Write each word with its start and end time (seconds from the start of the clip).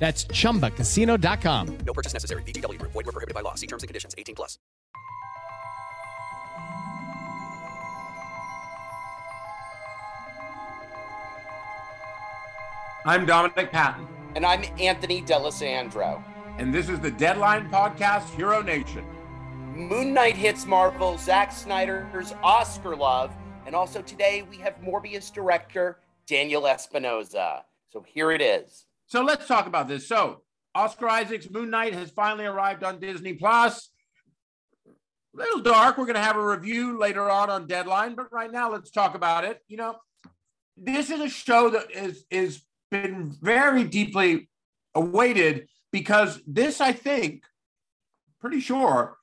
That's 0.00 0.24
chumbacasino.com. 0.24 1.78
No 1.86 1.92
purchase 1.92 2.14
necessary. 2.14 2.42
VGW 2.42 2.78
Group. 2.78 2.92
Void 2.92 3.04
were 3.06 3.12
prohibited 3.12 3.34
by 3.34 3.42
law. 3.42 3.54
See 3.54 3.66
terms 3.66 3.82
and 3.82 3.88
conditions. 3.88 4.14
18 4.16 4.34
plus. 4.34 4.58
I'm 13.04 13.24
Dominic 13.26 13.70
Patten, 13.72 14.06
And 14.36 14.44
I'm 14.44 14.62
Anthony 14.78 15.20
D'Alessandro. 15.22 16.22
and 16.58 16.74
this 16.74 16.88
is 16.88 17.00
the 17.00 17.10
Deadline 17.10 17.70
Podcast 17.70 18.28
Hero 18.34 18.60
Nation. 18.62 19.04
Moon 19.74 20.12
Knight 20.12 20.36
hits 20.36 20.66
Marvel, 20.66 21.16
Zack 21.16 21.52
Snyder's 21.52 22.34
Oscar 22.42 22.94
love, 22.94 23.32
and 23.66 23.74
also 23.74 24.02
today 24.02 24.42
we 24.50 24.58
have 24.58 24.74
Morbius 24.82 25.32
director 25.32 25.98
Daniel 26.26 26.66
Espinosa. 26.66 27.64
So 27.88 28.04
here 28.06 28.30
it 28.32 28.42
is. 28.42 28.84
So 29.10 29.24
let's 29.24 29.48
talk 29.48 29.66
about 29.66 29.88
this. 29.88 30.06
So 30.06 30.42
Oscar 30.74 31.08
Isaac's 31.08 31.50
Moon 31.50 31.68
Knight 31.68 31.94
has 31.94 32.10
finally 32.10 32.46
arrived 32.46 32.84
on 32.84 33.00
Disney 33.00 33.34
Plus. 33.34 33.90
A 34.86 35.36
little 35.36 35.60
dark. 35.60 35.98
We're 35.98 36.06
going 36.06 36.14
to 36.14 36.22
have 36.22 36.36
a 36.36 36.46
review 36.46 36.96
later 36.96 37.28
on 37.28 37.50
on 37.50 37.66
Deadline, 37.66 38.14
but 38.14 38.32
right 38.32 38.50
now 38.50 38.70
let's 38.70 38.90
talk 38.90 39.16
about 39.16 39.44
it. 39.44 39.60
You 39.66 39.78
know, 39.78 39.96
this 40.76 41.10
is 41.10 41.20
a 41.20 41.28
show 41.28 41.70
that 41.70 41.90
is 41.90 42.24
is 42.30 42.62
been 42.90 43.36
very 43.40 43.84
deeply 43.84 44.48
awaited 44.94 45.68
because 45.92 46.40
this, 46.46 46.80
I 46.80 46.92
think, 46.92 47.42
pretty 48.40 48.60
sure, 48.60 49.16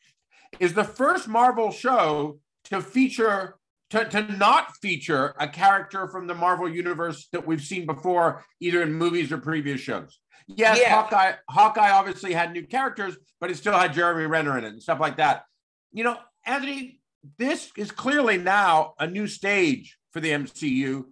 is 0.59 0.73
the 0.73 0.84
first 0.84 1.28
Marvel 1.28 1.72
show 1.72 2.40
to 2.66 2.81
feature 2.81 3.56
to, 3.90 4.06
to 4.06 4.22
not 4.38 4.76
feature 4.78 5.34
a 5.40 5.48
character 5.48 6.08
from 6.08 6.28
the 6.28 6.36
Marvel 6.36 6.70
universe 6.70 7.28
that 7.32 7.46
we've 7.46 7.62
seen 7.62 7.86
before, 7.86 8.44
either 8.60 8.82
in 8.82 8.94
movies 8.94 9.32
or 9.32 9.38
previous 9.38 9.80
shows. 9.80 10.20
Yes, 10.48 10.80
Yeah. 10.82 10.96
Hawkeye, 10.96 11.34
Hawkeye 11.50 11.92
obviously 11.92 12.34
had 12.34 12.52
new 12.52 12.66
characters, 12.66 13.18
but 13.40 13.52
it 13.52 13.58
still 13.58 13.78
had 13.78 13.94
Jeremy 13.94 14.26
Renner 14.26 14.58
in 14.58 14.66
it 14.66 14.70
and 14.70 14.82
stuff 14.82 15.00
like 15.00 15.18
that. 15.18 15.44
You 15.92 16.04
know, 16.04 16.18
Anthony, 16.46 17.00
this 17.38 17.72
is 17.78 17.92
clearly 17.92 18.38
now 18.38 18.94
a 19.00 19.08
new 19.08 19.28
stage 19.28 19.98
for 20.12 20.20
the 20.20 20.32
MCU. 20.32 21.06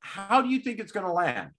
How 0.00 0.42
do 0.42 0.48
you 0.48 0.60
think 0.60 0.78
it's 0.78 0.92
going 0.92 1.06
to 1.06 1.12
land? 1.12 1.50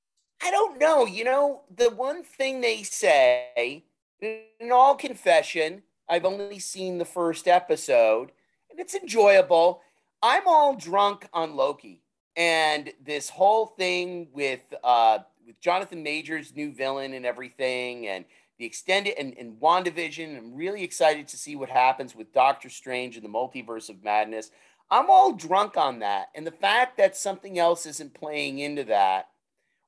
I 0.42 0.52
don't 0.52 0.80
know. 0.80 1.06
You 1.06 1.24
know, 1.24 1.64
the 1.74 1.90
one 1.90 2.24
thing 2.24 2.62
they 2.62 2.84
say, 2.84 3.84
in 4.22 4.72
all 4.72 4.96
confession, 4.96 5.84
I've 6.10 6.26
only 6.26 6.60
seen 6.60 6.98
the 6.98 7.06
first 7.06 7.48
episode 7.48 8.32
and 8.70 8.80
it's 8.80 8.96
enjoyable. 8.96 9.82
I'm 10.22 10.48
all 10.48 10.76
drunk 10.76 11.28
on 11.34 11.56
Loki 11.56 12.02
and 12.36 12.92
this 13.04 13.30
whole 13.30 13.66
thing 13.66 14.30
with 14.34 14.62
uh 14.84 15.20
with 15.46 15.60
Jonathan 15.62 16.04
Majors 16.04 16.56
new 16.56 16.72
villain 16.74 17.14
and 17.14 17.26
everything 17.26 18.08
and 18.08 18.26
the 18.60 18.66
extended 18.66 19.14
and, 19.20 19.38
and 19.38 19.62
WandaVision. 19.62 20.38
I'm 20.38 20.56
really 20.56 20.84
excited 20.84 21.28
to 21.30 21.38
see 21.38 21.56
what 21.56 21.70
happens 21.70 22.16
with 22.16 22.34
Doctor 22.34 22.70
Strange 22.70 23.16
and 23.16 23.24
the 23.24 23.30
multiverse 23.30 23.90
of 23.90 24.04
madness. 24.04 24.52
I'm 24.90 25.10
all 25.10 25.34
drunk 25.34 25.78
on 25.78 26.00
that. 26.00 26.30
And 26.34 26.48
the 26.48 26.52
fact 26.52 26.98
that 26.98 27.16
something 27.16 27.60
else 27.60 27.86
isn't 27.86 28.14
playing 28.14 28.60
into 28.60 28.84
that 28.86 29.28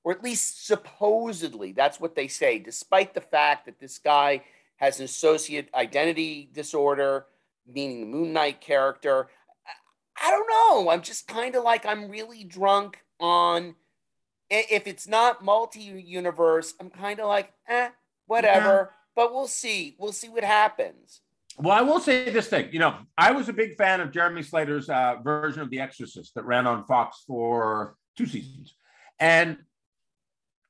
or 0.03 0.11
at 0.11 0.23
least 0.23 0.65
supposedly 0.65 1.71
that's 1.71 1.99
what 1.99 2.15
they 2.15 2.27
say, 2.27 2.59
despite 2.59 3.13
the 3.13 3.21
fact 3.21 3.65
that 3.65 3.79
this 3.79 3.97
guy 3.97 4.43
has 4.77 4.99
an 4.99 5.05
associate 5.05 5.69
identity 5.73 6.49
disorder, 6.53 7.25
meaning 7.67 7.99
the 7.99 8.05
Moon 8.07 8.33
Knight 8.33 8.61
character. 8.61 9.27
I- 10.21 10.31
don't 10.31 10.47
know. 10.47 10.89
I'm 10.91 11.01
just 11.01 11.27
kind 11.27 11.55
of 11.55 11.63
like 11.63 11.85
I'm 11.85 12.09
really 12.09 12.43
drunk 12.43 12.99
on 13.19 13.75
if 14.49 14.87
it's 14.87 15.07
not 15.07 15.43
multi-universe, 15.43 16.73
I'm 16.79 16.89
kind 16.89 17.19
of 17.19 17.27
like, 17.27 17.53
eh, 17.67 17.89
whatever. 18.25 18.93
But 19.15 19.33
we'll 19.33 19.47
see. 19.47 19.95
We'll 19.99 20.13
see 20.13 20.29
what 20.29 20.43
happens. 20.43 21.21
Well, 21.57 21.77
I 21.77 21.81
will 21.81 21.99
say 21.99 22.29
this 22.29 22.47
thing. 22.47 22.69
You 22.71 22.79
know, 22.79 22.95
I 23.17 23.31
was 23.31 23.49
a 23.49 23.53
big 23.53 23.75
fan 23.75 23.99
of 23.99 24.11
Jeremy 24.11 24.43
Slater's 24.43 24.89
uh, 24.89 25.17
version 25.23 25.61
of 25.61 25.69
The 25.69 25.81
Exorcist 25.81 26.33
that 26.35 26.45
ran 26.45 26.65
on 26.65 26.85
Fox 26.85 27.23
for 27.27 27.95
two 28.17 28.25
seasons, 28.25 28.75
and 29.19 29.57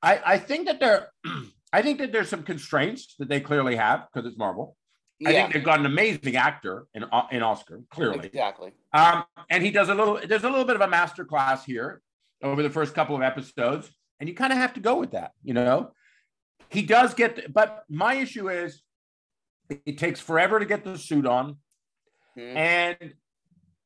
I, 0.02 0.22
I 0.26 0.38
think 0.40 0.66
that 0.68 0.80
there, 0.80 1.10
I 1.74 1.84
think 1.84 2.00
that 2.00 2.12
there's 2.12 2.30
some 2.30 2.42
constraints 2.42 3.16
that 3.20 3.30
they 3.30 3.40
clearly 3.40 3.76
have 3.76 4.08
because 4.12 4.28
it's 4.28 4.38
Marvel. 4.38 4.76
I 5.26 5.32
think 5.34 5.54
they've 5.54 5.64
got 5.64 5.80
an 5.80 5.86
amazing 5.86 6.36
actor 6.38 6.88
in 6.94 7.04
uh, 7.04 7.28
in 7.32 7.44
Oscar, 7.44 7.82
clearly. 7.90 8.28
exactly. 8.28 8.72
Um, 8.94 9.24
and 9.50 9.64
he 9.64 9.72
does 9.72 9.90
a 9.90 9.96
little. 9.96 10.20
There's 10.26 10.44
a 10.44 10.50
little 10.50 10.66
bit 10.66 10.76
of 10.76 10.82
a 10.82 10.88
master 10.88 11.26
class 11.26 11.66
here 11.66 12.02
over 12.42 12.64
the 12.64 12.70
first 12.70 12.94
couple 12.96 13.16
of 13.16 13.22
episodes, 13.22 13.90
and 14.20 14.30
you 14.30 14.36
kind 14.36 14.54
of 14.54 14.60
have 14.60 14.74
to 14.76 14.80
go 14.80 14.96
with 14.98 15.12
that. 15.12 15.32
You 15.44 15.54
know, 15.54 15.92
he 16.70 16.84
does 16.84 17.14
get. 17.14 17.52
But 17.54 17.84
my 17.90 18.14
issue 18.16 18.50
is, 18.50 18.82
it 19.86 19.98
takes 19.98 20.20
forever 20.22 20.58
to 20.60 20.66
get 20.66 20.84
the 20.86 20.98
suit 20.98 21.26
on, 21.26 21.58
Mhm. 22.38 22.56
and 22.56 23.14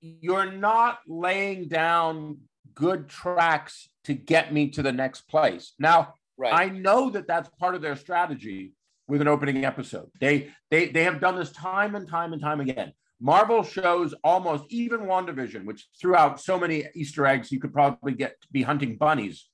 you're 0.01 0.51
not 0.51 0.99
laying 1.07 1.67
down 1.67 2.41
good 2.75 3.07
tracks 3.09 3.89
to 4.03 4.13
get 4.13 4.53
me 4.53 4.69
to 4.69 4.83
the 4.83 4.91
next 4.91 5.21
place. 5.21 5.73
Now, 5.79 6.15
Right. 6.37 6.53
I 6.53 6.69
know 6.69 7.09
that 7.11 7.27
that's 7.27 7.47
part 7.59 7.75
of 7.75 7.81
their 7.81 7.95
strategy 7.95 8.73
with 9.07 9.21
an 9.21 9.27
opening 9.27 9.65
episode. 9.65 10.09
They 10.19 10.51
they 10.71 10.87
they 10.87 11.03
have 11.03 11.19
done 11.19 11.35
this 11.35 11.51
time 11.51 11.95
and 11.95 12.07
time 12.07 12.33
and 12.33 12.41
time 12.41 12.59
again. 12.61 12.93
Marvel 13.19 13.63
shows 13.63 14.13
almost 14.23 14.65
even 14.69 15.01
WandaVision, 15.01 15.65
which 15.65 15.87
threw 15.99 16.15
out 16.15 16.41
so 16.41 16.59
many 16.59 16.85
Easter 16.93 17.25
eggs 17.25 17.51
you 17.51 17.59
could 17.59 17.73
probably 17.73 18.13
get 18.13 18.41
to 18.41 18.47
be 18.51 18.63
hunting 18.63 18.97
bunnies. 18.97 19.47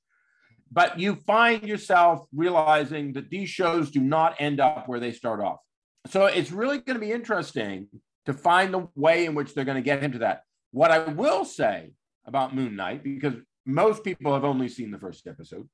But 0.71 0.99
you 0.99 1.15
find 1.15 1.63
yourself 1.63 2.25
realizing 2.33 3.13
that 3.13 3.29
these 3.29 3.49
shows 3.49 3.91
do 3.91 3.99
not 3.99 4.35
end 4.39 4.59
up 4.59 4.87
where 4.87 4.99
they 4.99 5.11
start 5.11 5.39
off. 5.39 5.59
So 6.07 6.25
it's 6.25 6.51
really 6.51 6.79
going 6.79 6.99
to 6.99 7.05
be 7.05 7.11
interesting 7.11 7.87
to 8.25 8.33
find 8.33 8.73
the 8.73 8.87
way 8.95 9.25
in 9.25 9.35
which 9.35 9.53
they're 9.53 9.65
going 9.65 9.75
to 9.75 9.81
get 9.81 10.01
him 10.01 10.13
to 10.13 10.19
that. 10.19 10.43
What 10.71 10.91
I 10.91 10.99
will 10.99 11.45
say 11.45 11.93
about 12.25 12.55
Moon 12.55 12.75
Knight, 12.75 13.03
because 13.03 13.33
most 13.65 14.03
people 14.03 14.33
have 14.33 14.43
only 14.45 14.69
seen 14.69 14.91
the 14.91 14.99
first 14.99 15.27
episode, 15.27 15.67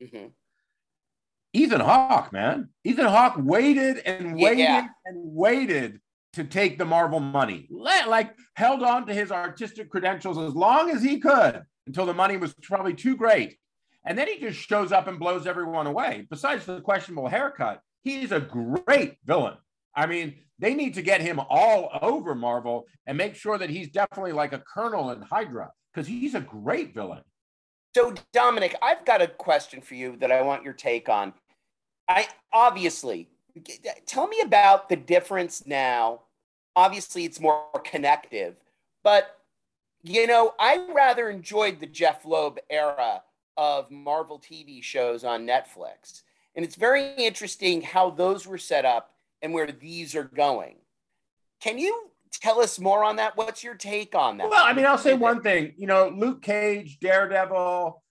Mhm. 0.00 0.32
Ethan 1.58 1.80
Hawke, 1.80 2.32
man. 2.32 2.68
Ethan 2.84 3.06
Hawke 3.06 3.34
waited 3.38 3.98
and 3.98 4.34
waited 4.36 4.58
Yeah. 4.60 4.88
and 5.06 5.16
waited 5.34 6.00
to 6.34 6.44
take 6.44 6.78
the 6.78 6.84
Marvel 6.84 7.18
money. 7.18 7.66
Let, 7.70 8.08
like 8.08 8.34
held 8.54 8.82
on 8.82 9.06
to 9.06 9.14
his 9.14 9.32
artistic 9.32 9.90
credentials 9.90 10.38
as 10.38 10.54
long 10.54 10.90
as 10.90 11.02
he 11.02 11.18
could 11.18 11.62
until 11.86 12.06
the 12.06 12.14
money 12.14 12.36
was 12.36 12.54
probably 12.62 12.94
too 12.94 13.16
great. 13.16 13.58
And 14.04 14.16
then 14.16 14.28
he 14.28 14.38
just 14.38 14.60
shows 14.60 14.92
up 14.92 15.08
and 15.08 15.18
blows 15.18 15.46
everyone 15.46 15.86
away. 15.88 16.26
Besides 16.30 16.64
the 16.64 16.80
questionable 16.80 17.28
haircut, 17.28 17.80
he's 18.04 18.30
a 18.30 18.40
great 18.40 19.16
villain. 19.24 19.56
I 19.96 20.06
mean, 20.06 20.36
they 20.60 20.74
need 20.74 20.94
to 20.94 21.02
get 21.02 21.20
him 21.20 21.40
all 21.40 21.90
over 22.02 22.34
Marvel 22.36 22.86
and 23.06 23.18
make 23.18 23.34
sure 23.34 23.58
that 23.58 23.70
he's 23.70 23.90
definitely 23.90 24.32
like 24.32 24.52
a 24.52 24.62
colonel 24.72 25.10
in 25.10 25.22
Hydra 25.22 25.72
because 25.92 26.06
he's 26.06 26.34
a 26.36 26.40
great 26.40 26.94
villain. 26.94 27.22
So, 27.96 28.14
Dominic, 28.32 28.76
I've 28.80 29.04
got 29.04 29.22
a 29.22 29.26
question 29.26 29.80
for 29.80 29.94
you 29.94 30.16
that 30.20 30.30
I 30.30 30.42
want 30.42 30.62
your 30.62 30.74
take 30.74 31.08
on. 31.08 31.32
I 32.08 32.28
obviously 32.52 33.28
tell 34.06 34.28
me 34.28 34.40
about 34.40 34.88
the 34.88 34.96
difference 34.96 35.66
now. 35.66 36.20
Obviously, 36.74 37.24
it's 37.24 37.40
more 37.40 37.64
connective, 37.84 38.56
but 39.02 39.34
you 40.02 40.26
know, 40.26 40.54
I 40.60 40.86
rather 40.94 41.28
enjoyed 41.28 41.80
the 41.80 41.86
Jeph 41.86 42.24
Loeb 42.24 42.58
era 42.70 43.22
of 43.56 43.90
Marvel 43.90 44.38
TV 44.38 44.82
shows 44.82 45.24
on 45.24 45.46
Netflix. 45.46 46.22
And 46.54 46.64
it's 46.64 46.76
very 46.76 47.14
interesting 47.16 47.82
how 47.82 48.10
those 48.10 48.46
were 48.46 48.58
set 48.58 48.84
up 48.84 49.12
and 49.42 49.52
where 49.52 49.70
these 49.70 50.14
are 50.14 50.24
going. 50.24 50.76
Can 51.60 51.78
you 51.78 52.10
tell 52.32 52.60
us 52.60 52.78
more 52.78 53.02
on 53.02 53.16
that? 53.16 53.36
What's 53.36 53.64
your 53.64 53.74
take 53.74 54.14
on 54.14 54.38
that? 54.38 54.48
Well, 54.48 54.64
I 54.64 54.72
mean, 54.72 54.86
I'll 54.86 54.98
say 54.98 55.14
one 55.14 55.42
thing. 55.42 55.74
You 55.76 55.88
know, 55.88 56.12
Luke 56.14 56.42
Cage, 56.42 56.98
Daredevil, 57.00 58.02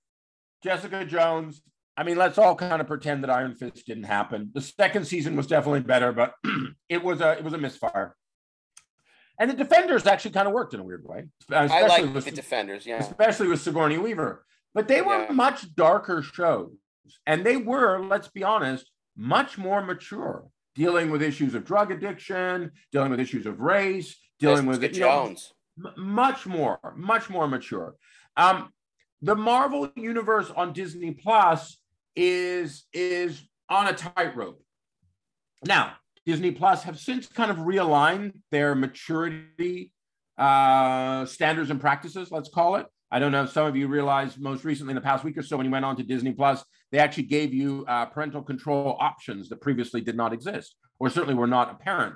Jessica 0.64 1.06
Jones. 1.06 1.62
I 1.98 2.04
mean, 2.04 2.16
let's 2.18 2.38
all 2.38 2.56
kind 2.56 2.80
of 2.80 2.88
pretend 2.88 3.24
that 3.24 3.32
Iron 3.32 3.56
Fist 3.56 3.86
didn't 3.88 4.04
happen. 4.04 4.52
The 4.54 4.62
second 4.62 5.06
season 5.06 5.36
was 5.36 5.48
definitely 5.48 5.80
better, 5.82 6.12
but 6.12 6.36
it 6.90 7.04
was 7.04 7.22
a 7.22 7.32
it 7.38 7.44
was 7.44 7.54
a 7.54 7.58
misfire. 7.58 8.16
And 9.40 9.50
the 9.52 9.56
Defenders 9.56 10.06
actually 10.08 10.32
kind 10.32 10.48
of 10.48 10.54
worked 10.54 10.74
in 10.74 10.80
a 10.80 10.84
weird 10.84 11.04
way, 11.06 11.26
I 11.52 11.66
especially 11.66 12.06
like 12.06 12.16
with 12.16 12.26
the 12.26 12.32
Defenders, 12.32 12.86
yeah. 12.86 12.98
especially 13.00 13.48
with 13.48 13.62
Sigourney 13.62 13.98
Weaver. 13.98 14.44
But 14.74 14.88
they 14.88 15.02
were 15.02 15.26
Yeah. 15.26 15.32
much 15.32 15.76
darker 15.76 16.22
shows, 16.24 16.72
and 17.26 17.44
they 17.46 17.58
were, 17.58 18.00
let's 18.04 18.28
be 18.28 18.44
honest, 18.44 18.92
much 19.16 19.58
more 19.58 19.82
mature. 19.84 20.46
dealing 20.76 21.10
with 21.10 21.24
issues 21.24 21.56
of 21.56 21.66
drug 21.66 21.92
addiction, 21.92 22.72
dealing 22.92 23.10
with 23.10 23.20
issues 23.20 23.48
of 23.48 23.60
race, 23.60 24.16
dealing 24.40 24.68
with 24.68 24.84
you 24.84 24.90
know, 24.90 25.26
Jones. 25.26 25.52
m- 25.84 25.94
much 25.98 26.46
more, 26.46 26.78
much 26.96 27.32
more 27.32 27.48
mature. 27.48 27.96
Um, 28.36 28.72
the 29.24 29.36
Marvel 29.36 29.92
universe 29.96 30.52
on 30.56 30.74
Disney 30.74 31.12
Plus 31.12 31.80
is 32.18 32.84
is 32.92 33.42
on 33.69 33.88
a 33.88 33.94
tightrope. 33.94 34.62
Now, 35.66 35.94
Disney 36.25 36.52
Plus 36.52 36.84
have 36.84 37.00
since 37.00 37.28
kind 37.28 37.52
of 37.52 37.58
realigned 37.58 38.34
their 38.52 38.75
maturity 38.75 39.94
uh, 40.38 41.25
standards 41.25 41.69
and 41.69 41.80
practices, 41.80 42.31
let's 42.31 42.50
call 42.50 42.75
it. 42.75 42.88
I 43.10 43.19
don't 43.19 43.31
know 43.31 43.44
if 43.44 43.52
some 43.52 43.66
of 43.66 43.78
you 43.78 43.88
realized 43.88 44.40
most 44.40 44.66
recently 44.66 44.92
in 44.92 44.96
the 44.96 45.02
past 45.02 45.24
week 45.24 45.38
or 45.38 45.42
so 45.42 45.56
when 45.56 45.66
you 45.66 45.72
went 45.72 45.86
on 45.86 45.96
to 45.96 46.04
Disney 46.04 46.34
Plus, 46.34 46.64
they 46.92 47.00
actually 47.00 47.24
gave 47.24 47.54
you 47.54 47.86
uh, 47.88 48.06
parental 48.08 48.42
control 48.42 48.98
options 49.00 49.48
that 49.50 49.62
previously 49.62 50.02
did 50.02 50.18
not 50.18 50.34
exist 50.34 50.75
or 51.00 51.10
certainly 51.10 51.36
were 51.36 51.48
not 51.48 51.72
apparent. 51.72 52.16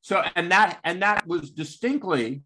So, 0.00 0.22
and 0.34 0.50
that 0.50 0.78
and 0.82 1.02
that 1.02 1.26
was 1.26 1.50
distinctly 1.50 2.42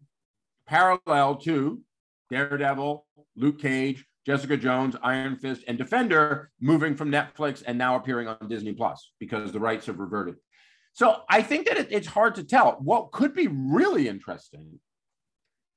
parallel 0.67 1.35
to 1.37 1.81
Daredevil, 2.29 3.05
Luke 3.37 3.61
Cage, 3.61 4.05
Jessica 4.25 4.57
Jones, 4.57 4.95
Iron 5.03 5.35
Fist, 5.37 5.63
and 5.67 5.77
Defender 5.77 6.49
moving 6.59 6.95
from 6.95 7.11
Netflix 7.11 7.61
and 7.65 7.77
now 7.77 7.95
appearing 7.95 8.27
on 8.27 8.47
Disney 8.47 8.73
Plus 8.73 9.11
because 9.19 9.51
the 9.51 9.59
rights 9.59 9.85
have 9.85 9.99
reverted. 9.99 10.35
So 10.93 11.21
I 11.29 11.41
think 11.41 11.67
that 11.67 11.77
it, 11.77 11.87
it's 11.91 12.07
hard 12.07 12.35
to 12.35 12.43
tell. 12.43 12.77
What 12.81 13.11
could 13.11 13.33
be 13.35 13.47
really 13.47 14.07
interesting, 14.07 14.79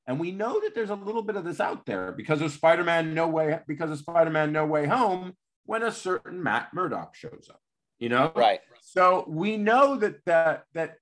and 0.06 0.18
we 0.18 0.30
know 0.32 0.60
that 0.60 0.74
there's 0.74 0.90
a 0.90 0.94
little 0.94 1.22
bit 1.22 1.36
of 1.36 1.44
this 1.44 1.60
out 1.60 1.84
there 1.84 2.12
because 2.12 2.40
of 2.40 2.52
Spider-Man 2.52 3.12
No 3.14 3.28
Way, 3.28 3.58
because 3.66 3.90
of 3.90 3.98
Spider-Man 3.98 4.52
No 4.52 4.64
Way 4.64 4.86
Home, 4.86 5.34
when 5.66 5.82
a 5.82 5.92
certain 5.92 6.42
Matt 6.42 6.72
Murdock 6.72 7.14
shows 7.14 7.48
up. 7.50 7.60
You 7.98 8.08
know, 8.08 8.32
Right. 8.34 8.60
so 8.80 9.24
we 9.28 9.56
know 9.56 9.96
that 9.96 10.24
that 10.24 10.64
that 10.72 10.94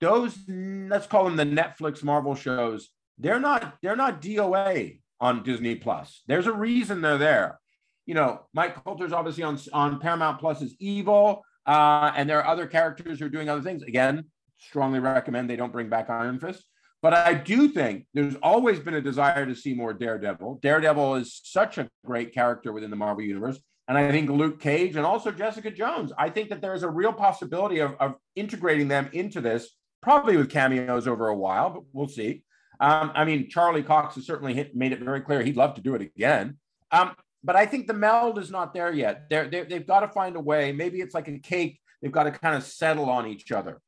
those 0.00 0.38
let's 0.48 1.06
call 1.08 1.24
them 1.24 1.36
the 1.36 1.44
Netflix 1.44 2.02
Marvel 2.02 2.34
shows. 2.34 2.90
They're 3.18 3.40
not 3.40 3.76
they're 3.82 3.96
not 3.96 4.22
DOA 4.22 5.00
on 5.20 5.42
Disney 5.42 5.74
Plus. 5.74 6.22
There's 6.26 6.46
a 6.46 6.52
reason 6.52 7.00
they're 7.00 7.18
there. 7.18 7.58
You 8.06 8.14
know, 8.14 8.42
Mike 8.52 8.82
Colter's 8.82 9.12
obviously 9.12 9.44
on 9.44 9.58
on 9.72 10.00
Paramount 10.00 10.40
Plus 10.40 10.62
is 10.62 10.74
evil, 10.80 11.44
uh, 11.66 12.12
and 12.16 12.28
there 12.28 12.38
are 12.38 12.46
other 12.46 12.66
characters 12.66 13.18
who 13.18 13.26
are 13.26 13.30
doing 13.30 13.48
other 13.48 13.62
things. 13.62 13.82
Again, 13.82 14.24
strongly 14.58 14.98
recommend 14.98 15.48
they 15.48 15.56
don't 15.56 15.72
bring 15.72 15.88
back 15.88 16.10
Iron 16.10 16.38
Fist. 16.38 16.64
But 17.02 17.14
I 17.14 17.32
do 17.34 17.68
think 17.68 18.06
there's 18.12 18.34
always 18.42 18.78
been 18.78 18.94
a 18.94 19.00
desire 19.00 19.46
to 19.46 19.54
see 19.54 19.72
more 19.72 19.94
Daredevil. 19.94 20.60
Daredevil 20.62 21.14
is 21.16 21.40
such 21.44 21.78
a 21.78 21.88
great 22.04 22.34
character 22.34 22.72
within 22.72 22.90
the 22.90 22.96
Marvel 22.96 23.24
Universe. 23.24 23.58
And 23.88 23.96
I 23.96 24.10
think 24.10 24.30
Luke 24.30 24.60
Cage 24.60 24.96
and 24.96 25.06
also 25.06 25.30
Jessica 25.30 25.70
Jones. 25.70 26.12
I 26.16 26.28
think 26.28 26.50
that 26.50 26.60
there's 26.60 26.82
a 26.82 26.88
real 26.88 27.12
possibility 27.12 27.78
of, 27.80 27.94
of 27.98 28.14
integrating 28.36 28.86
them 28.86 29.08
into 29.12 29.40
this, 29.40 29.70
probably 30.02 30.36
with 30.36 30.50
cameos 30.50 31.08
over 31.08 31.28
a 31.28 31.34
while, 31.34 31.70
but 31.70 31.82
we'll 31.92 32.06
see. 32.06 32.44
Um, 32.80 33.12
I 33.14 33.24
mean, 33.24 33.48
Charlie 33.48 33.82
Cox 33.82 34.14
has 34.14 34.26
certainly 34.26 34.54
hit, 34.54 34.74
made 34.74 34.92
it 34.92 35.00
very 35.00 35.20
clear 35.20 35.42
he'd 35.42 35.56
love 35.56 35.74
to 35.74 35.82
do 35.82 35.94
it 35.94 36.02
again. 36.02 36.56
Um, 36.90 37.14
but 37.44 37.54
I 37.54 37.66
think 37.66 37.86
the 37.86 37.94
meld 37.94 38.38
is 38.38 38.50
not 38.50 38.74
there 38.74 38.92
yet. 38.92 39.26
They're, 39.28 39.48
they're, 39.48 39.64
they've 39.64 39.86
got 39.86 40.00
to 40.00 40.08
find 40.08 40.36
a 40.36 40.40
way. 40.40 40.72
Maybe 40.72 41.00
it's 41.00 41.14
like 41.14 41.28
a 41.28 41.38
cake. 41.38 41.78
They've 42.00 42.10
got 42.10 42.24
to 42.24 42.30
kind 42.30 42.56
of 42.56 42.62
settle 42.62 43.10
on 43.10 43.26
each 43.26 43.52
other. 43.52 43.80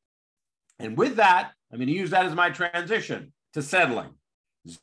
And 0.79 0.97
with 0.97 1.17
that, 1.17 1.53
I'm 1.71 1.79
going 1.79 1.89
to 1.89 1.95
use 1.95 2.11
that 2.11 2.27
as 2.27 2.35
my 2.35 2.51
transition 2.51 3.33
to 3.55 3.63
settling. 3.63 4.11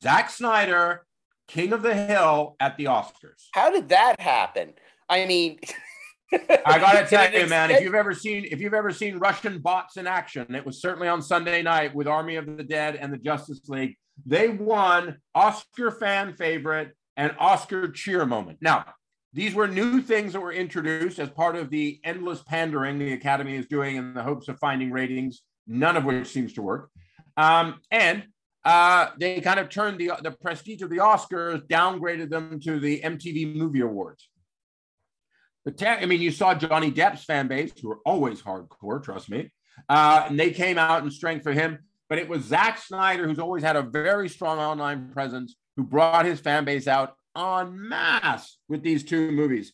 Zack 0.01 0.29
Snyder, 0.29 1.05
King 1.47 1.73
of 1.73 1.81
the 1.81 1.95
Hill 1.95 2.55
at 2.59 2.77
the 2.77 2.85
Oscars. 2.85 3.47
How 3.53 3.71
did 3.71 3.89
that 3.89 4.19
happen? 4.19 4.73
I 5.07 5.25
mean, 5.25 5.59
I 6.31 6.79
gotta 6.79 7.05
tell 7.09 7.31
you, 7.31 7.47
man, 7.47 7.71
if 7.71 7.81
you've 7.81 7.95
ever 7.95 8.13
seen 8.13 8.45
if 8.45 8.59
you've 8.59 8.73
ever 8.73 8.91
seen 8.91 9.17
Russian 9.17 9.59
bots 9.59 9.97
in 9.97 10.07
action, 10.07 10.53
it 10.55 10.65
was 10.65 10.81
certainly 10.81 11.07
on 11.07 11.21
Sunday 11.21 11.61
night 11.61 11.95
with 11.95 12.07
Army 12.07 12.35
of 12.35 12.57
the 12.57 12.63
Dead 12.63 12.95
and 12.95 13.11
the 13.11 13.17
Justice 13.17 13.61
League. 13.67 13.95
They 14.25 14.49
won 14.49 15.17
Oscar 15.33 15.91
fan 15.91 16.33
favorite 16.33 16.93
and 17.17 17.35
Oscar 17.39 17.89
cheer 17.91 18.25
moment. 18.25 18.59
Now, 18.61 18.85
these 19.33 19.53
were 19.53 19.67
new 19.67 20.01
things 20.01 20.33
that 20.33 20.41
were 20.41 20.51
introduced 20.51 21.19
as 21.19 21.29
part 21.29 21.55
of 21.55 21.69
the 21.69 21.99
endless 22.03 22.41
pandering 22.43 22.97
the 22.97 23.13
Academy 23.13 23.55
is 23.55 23.67
doing 23.67 23.95
in 23.95 24.13
the 24.13 24.23
hopes 24.23 24.47
of 24.47 24.57
finding 24.59 24.91
ratings, 24.91 25.41
none 25.67 25.97
of 25.97 26.05
which 26.05 26.27
seems 26.27 26.53
to 26.53 26.61
work. 26.61 26.89
Um, 27.37 27.79
and 27.91 28.23
uh, 28.65 29.09
they 29.19 29.39
kind 29.41 29.59
of 29.59 29.69
turned 29.69 29.99
the 29.99 30.11
the 30.21 30.31
prestige 30.31 30.81
of 30.81 30.89
the 30.89 30.97
Oscars, 30.97 31.65
downgraded 31.67 32.29
them 32.29 32.59
to 32.61 32.79
the 32.79 33.01
MTV 33.01 33.55
Movie 33.55 33.81
Awards. 33.81 34.28
Te- 35.71 35.85
I 35.87 36.05
mean, 36.05 36.21
you 36.21 36.31
saw 36.31 36.53
Johnny 36.53 36.91
Depp's 36.91 37.23
fan 37.23 37.47
base, 37.47 37.71
who 37.81 37.91
are 37.91 37.99
always 38.05 38.41
hardcore, 38.41 39.03
trust 39.03 39.29
me, 39.29 39.51
uh, 39.87 40.25
and 40.29 40.39
they 40.39 40.51
came 40.51 40.77
out 40.77 41.03
in 41.03 41.11
strength 41.11 41.43
for 41.43 41.51
him. 41.51 41.79
But 42.09 42.17
it 42.17 42.27
was 42.27 42.43
Zack 42.45 42.79
Snyder, 42.79 43.27
who's 43.27 43.37
always 43.39 43.61
had 43.63 43.75
a 43.75 43.83
very 43.83 44.29
strong 44.29 44.57
online 44.57 45.09
presence, 45.11 45.55
who 45.77 45.83
brought 45.83 46.25
his 46.25 46.39
fan 46.39 46.65
base 46.65 46.87
out 46.87 47.15
en 47.37 47.87
masse 47.87 48.57
with 48.67 48.81
these 48.81 49.03
two 49.03 49.31
movies. 49.31 49.73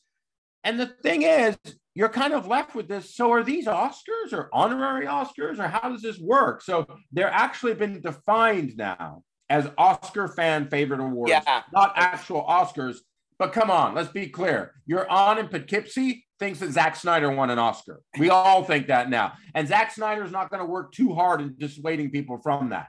And 0.63 0.79
the 0.79 0.87
thing 0.87 1.21
is, 1.21 1.57
you're 1.93 2.09
kind 2.09 2.33
of 2.33 2.45
left 2.47 2.75
with 2.75 2.87
this. 2.89 3.15
So, 3.15 3.31
are 3.31 3.43
these 3.43 3.67
Oscars 3.67 4.33
or 4.33 4.49
honorary 4.51 5.05
Oscars, 5.05 5.59
or 5.59 5.67
how 5.67 5.89
does 5.89 6.01
this 6.01 6.19
work? 6.19 6.61
So, 6.61 6.85
they're 7.11 7.31
actually 7.31 7.75
been 7.75 8.01
defined 8.01 8.75
now 8.75 9.23
as 9.49 9.69
Oscar 9.77 10.27
fan 10.27 10.67
favorite 10.67 10.99
awards, 10.99 11.29
Yeah. 11.31 11.61
not 11.71 11.93
actual 11.95 12.43
Oscars. 12.43 12.97
But 13.37 13.51
come 13.51 13.69
on, 13.69 13.93
let's 13.95 14.11
be 14.11 14.27
clear. 14.27 14.73
Your 14.85 15.09
on 15.09 15.37
in 15.39 15.47
Poughkeepsie 15.49 16.25
thinks 16.39 16.59
that 16.59 16.71
Zack 16.71 16.95
Snyder 16.95 17.29
won 17.31 17.49
an 17.49 17.59
Oscar. 17.59 18.01
We 18.17 18.29
all 18.29 18.63
think 18.63 18.87
that 18.87 19.09
now. 19.09 19.33
And 19.53 19.67
Zack 19.67 19.91
Snyder's 19.91 20.31
not 20.31 20.49
going 20.49 20.61
to 20.61 20.65
work 20.65 20.91
too 20.93 21.13
hard 21.13 21.41
in 21.41 21.55
dissuading 21.57 22.11
people 22.11 22.37
from 22.41 22.69
that. 22.69 22.87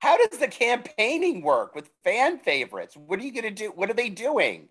how 0.00 0.16
does 0.16 0.40
the 0.40 0.48
campaigning 0.48 1.42
work 1.42 1.76
with 1.76 1.88
fan 2.02 2.38
favorites? 2.38 2.96
What 2.96 3.20
are 3.20 3.22
you 3.22 3.32
going 3.32 3.44
to 3.44 3.50
do? 3.50 3.72
What 3.74 3.88
are 3.88 3.94
they 3.94 4.08
doing? 4.08 4.68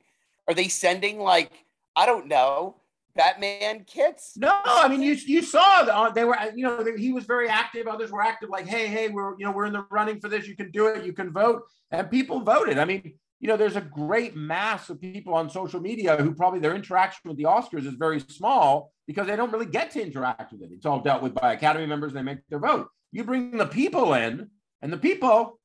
Are 0.47 0.53
they 0.53 0.67
sending 0.67 1.19
like 1.19 1.51
I 1.95 2.05
don't 2.05 2.27
know 2.27 2.75
Batman 3.15 3.85
kits? 3.85 4.33
No, 4.35 4.59
I 4.65 4.89
mean 4.89 5.01
you 5.01 5.13
you 5.13 5.41
saw 5.41 5.83
the, 5.85 5.95
uh, 5.95 6.09
they 6.09 6.25
were 6.25 6.35
you 6.53 6.63
know 6.65 6.83
he 6.97 7.13
was 7.13 7.23
very 7.23 7.47
active. 7.47 7.87
Others 7.87 8.11
were 8.11 8.21
active, 8.21 8.49
like 8.49 8.67
hey 8.67 8.87
hey 8.87 9.07
we're 9.07 9.37
you 9.39 9.45
know 9.45 9.53
we're 9.53 9.65
in 9.65 9.73
the 9.73 9.85
running 9.89 10.19
for 10.19 10.27
this. 10.27 10.47
You 10.47 10.55
can 10.57 10.69
do 10.71 10.87
it. 10.87 11.05
You 11.05 11.13
can 11.13 11.31
vote, 11.31 11.63
and 11.91 12.11
people 12.11 12.41
voted. 12.41 12.77
I 12.77 12.83
mean 12.85 13.13
you 13.41 13.47
know 13.47 13.57
there's 13.57 13.75
a 13.75 13.81
great 13.81 14.35
mass 14.35 14.89
of 14.89 15.01
people 15.01 15.33
on 15.33 15.49
social 15.49 15.81
media 15.81 16.15
who 16.15 16.33
probably 16.33 16.59
their 16.59 16.75
interaction 16.75 17.27
with 17.27 17.37
the 17.37 17.43
Oscars 17.43 17.87
is 17.87 17.95
very 17.95 18.19
small 18.19 18.93
because 19.07 19.25
they 19.27 19.35
don't 19.35 19.51
really 19.51 19.65
get 19.65 19.91
to 19.91 20.01
interact 20.01 20.51
with 20.51 20.61
it. 20.61 20.69
It's 20.71 20.85
all 20.85 21.01
dealt 21.01 21.23
with 21.23 21.33
by 21.33 21.53
Academy 21.53 21.87
members. 21.87 22.13
They 22.13 22.21
make 22.21 22.47
their 22.49 22.59
vote. 22.59 22.87
You 23.11 23.23
bring 23.23 23.57
the 23.57 23.65
people 23.65 24.13
in, 24.13 24.51
and 24.83 24.93
the 24.93 24.97
people 24.97 25.59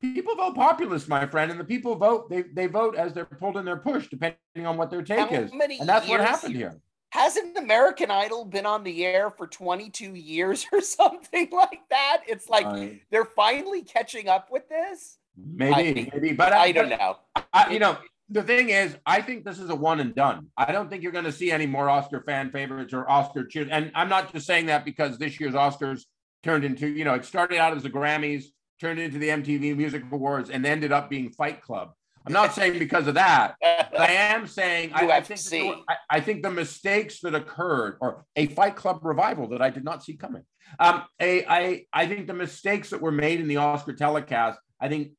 people 0.00 0.34
vote 0.34 0.56
populist, 0.56 1.08
my 1.08 1.26
friend, 1.26 1.52
and 1.52 1.60
the 1.60 1.64
people 1.64 1.94
vote 1.94 2.28
they 2.28 2.42
they 2.42 2.66
vote 2.66 2.96
as 2.96 3.14
they're 3.14 3.24
pulled 3.24 3.56
in 3.56 3.64
their 3.64 3.76
push 3.76 4.08
depending 4.08 4.66
on 4.66 4.76
what 4.76 4.90
their 4.90 5.02
take 5.02 5.30
is, 5.30 5.52
and 5.52 5.88
that's 5.88 6.08
what 6.08 6.20
happened 6.20 6.56
here. 6.56 6.80
Hasn't 7.10 7.56
American 7.56 8.10
Idol 8.10 8.44
been 8.44 8.66
on 8.66 8.84
the 8.84 9.04
air 9.04 9.30
for 9.30 9.48
22 9.48 10.14
years 10.14 10.64
or 10.72 10.80
something 10.80 11.48
like 11.52 11.82
that? 11.90 12.22
It's 12.26 12.48
like 12.48 12.66
Uh, 12.66 12.86
they're 13.10 13.24
finally 13.24 13.82
catching 13.82 14.28
up 14.28 14.50
with 14.50 14.68
this. 14.68 15.18
Maybe, 15.36 16.00
I- 16.02 16.10
maybe, 16.14 16.32
but 16.32 16.52
I 16.52 16.72
don't 16.72 16.90
but 16.90 16.98
know. 16.98 17.16
I, 17.52 17.70
you 17.72 17.78
know, 17.78 17.96
the 18.28 18.42
thing 18.42 18.70
is, 18.70 18.96
I 19.06 19.22
think 19.22 19.44
this 19.44 19.58
is 19.58 19.70
a 19.70 19.74
one 19.74 20.00
and 20.00 20.14
done. 20.14 20.48
I 20.56 20.70
don't 20.72 20.88
think 20.88 21.02
you're 21.02 21.12
going 21.12 21.24
to 21.24 21.32
see 21.32 21.50
any 21.50 21.66
more 21.66 21.88
Oscar 21.88 22.22
fan 22.22 22.50
favorites 22.52 22.92
or 22.92 23.08
Oscar 23.10 23.44
cheers. 23.44 23.68
And 23.70 23.90
I'm 23.94 24.08
not 24.08 24.32
just 24.32 24.46
saying 24.46 24.66
that 24.66 24.84
because 24.84 25.18
this 25.18 25.40
year's 25.40 25.54
Oscars 25.54 26.02
turned 26.42 26.64
into, 26.64 26.86
you 26.88 27.04
know, 27.04 27.14
it 27.14 27.24
started 27.24 27.58
out 27.58 27.76
as 27.76 27.82
the 27.82 27.90
Grammys, 27.90 28.44
turned 28.80 29.00
into 29.00 29.18
the 29.18 29.28
MTV 29.28 29.76
Music 29.76 30.02
Awards, 30.10 30.48
and 30.50 30.64
ended 30.64 30.92
up 30.92 31.10
being 31.10 31.30
Fight 31.30 31.60
Club. 31.60 31.90
I'm 32.26 32.32
not 32.32 32.54
saying 32.54 32.78
because 32.78 33.06
of 33.08 33.14
that. 33.14 33.54
But 33.60 33.98
I 34.00 34.12
am 34.12 34.46
saying 34.46 34.92
I, 34.94 35.08
I 35.10 35.20
think 35.22 35.40
that 35.40 35.50
there 35.50 35.64
were- 35.64 35.74
UFC. 35.74 35.82
I, 35.88 35.96
I 36.10 36.20
think 36.20 36.42
the 36.42 36.50
mistakes 36.50 37.20
that 37.22 37.34
occurred, 37.34 37.96
or 38.00 38.24
a 38.36 38.46
Fight 38.46 38.76
Club 38.76 39.00
revival 39.02 39.48
that 39.48 39.62
I 39.62 39.70
did 39.70 39.84
not 39.84 40.04
see 40.04 40.16
coming. 40.16 40.42
Um, 40.78 41.02
a, 41.18 41.44
I 41.46 41.86
I 41.92 42.06
think 42.06 42.28
the 42.28 42.34
mistakes 42.34 42.90
that 42.90 43.00
were 43.02 43.10
made 43.10 43.40
in 43.40 43.48
the 43.48 43.56
Oscar 43.56 43.92
telecast. 43.92 44.58
I 44.80 44.88
think 44.88 45.12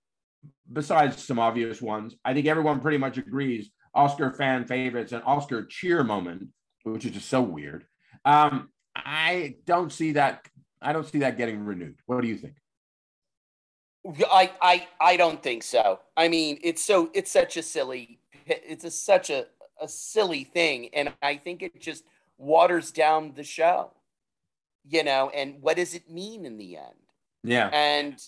besides 0.72 1.24
some 1.24 1.40
obvious 1.40 1.82
ones, 1.82 2.16
I 2.24 2.34
think 2.34 2.48
everyone 2.48 2.80
pretty 2.80 2.98
much 2.98 3.18
agrees. 3.18 3.70
Oscar 3.94 4.32
fan 4.32 4.66
favorites 4.66 5.12
and 5.12 5.22
Oscar 5.26 5.66
cheer 5.66 6.04
moment, 6.04 6.48
which 6.84 7.06
is 7.06 7.12
just 7.12 7.30
so 7.30 7.42
weird. 7.42 7.86
Um, 8.24 8.70
I 8.96 9.56
don't 9.66 9.92
see 9.92 10.14
that. 10.14 10.48
I 10.82 10.94
don't 10.94 11.08
see 11.08 11.20
that 11.20 11.38
getting 11.38 11.66
renewed. 11.66 11.96
What 12.06 12.22
do 12.22 12.28
you 12.28 12.38
think? 12.38 12.56
I, 14.32 14.52
I 14.62 14.88
I 15.00 15.18
don't 15.18 15.44
think 15.44 15.64
so. 15.64 16.00
I 16.16 16.28
mean, 16.28 16.60
it's 16.64 16.84
so 16.84 17.12
it's 17.14 17.32
such 17.32 17.58
a 17.58 17.64
silly 17.64 18.20
it's 18.46 18.84
a, 18.84 18.92
such 18.92 19.30
a, 19.30 19.46
a 19.82 19.88
silly 19.88 20.44
thing, 20.44 20.90
and 20.94 21.14
I 21.22 21.38
think 21.38 21.62
it 21.62 21.80
just 21.80 22.04
waters 22.38 22.92
down 22.92 23.34
the 23.36 23.44
show. 23.44 23.92
You 24.84 25.04
know, 25.04 25.30
and 25.30 25.62
what 25.62 25.78
does 25.78 25.94
it 25.94 26.10
mean 26.10 26.46
in 26.46 26.58
the 26.58 26.78
end? 26.78 26.96
Yeah. 27.44 27.68
And 27.68 28.20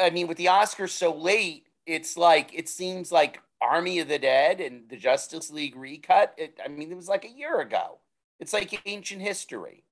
I 0.00 0.10
mean, 0.10 0.26
with 0.26 0.36
the 0.36 0.46
Oscars 0.46 0.90
so 0.90 1.14
late, 1.14 1.66
it's 1.86 2.16
like 2.16 2.50
it 2.54 2.68
seems 2.68 3.12
like 3.12 3.40
Army 3.60 4.00
of 4.00 4.08
the 4.08 4.18
Dead 4.18 4.60
and 4.60 4.88
the 4.88 4.96
Justice 4.96 5.50
League 5.50 5.76
recut. 5.76 6.34
It, 6.36 6.58
I 6.64 6.68
mean, 6.68 6.90
it 6.90 6.96
was 6.96 7.08
like 7.08 7.24
a 7.24 7.30
year 7.30 7.60
ago. 7.60 7.98
It's 8.40 8.52
like 8.52 8.80
ancient 8.86 9.22
history. 9.22 9.84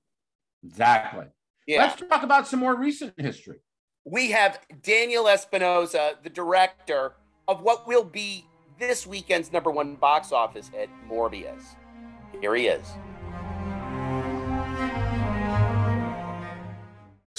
Exactly. 0.65 1.27
Yeah. 1.67 1.85
Let's 1.85 2.01
talk 2.09 2.23
about 2.23 2.47
some 2.47 2.61
more 2.61 2.77
recent 2.77 3.15
history. 3.19 3.59
we 4.05 4.31
have 4.33 4.61
Daniel 4.83 5.29
Espinosa, 5.29 6.15
the 6.23 6.31
director 6.31 7.15
of 7.49 7.63
what 7.63 7.87
will 7.87 8.05
be 8.05 8.45
this 8.79 9.07
weekend's 9.07 9.53
number 9.53 9.71
one 9.71 9.95
box 9.97 10.33
office 10.33 10.69
hit, 10.69 10.91
Morbius. 11.09 11.63
Here 12.41 12.55
he 12.55 12.67
is. 12.67 12.87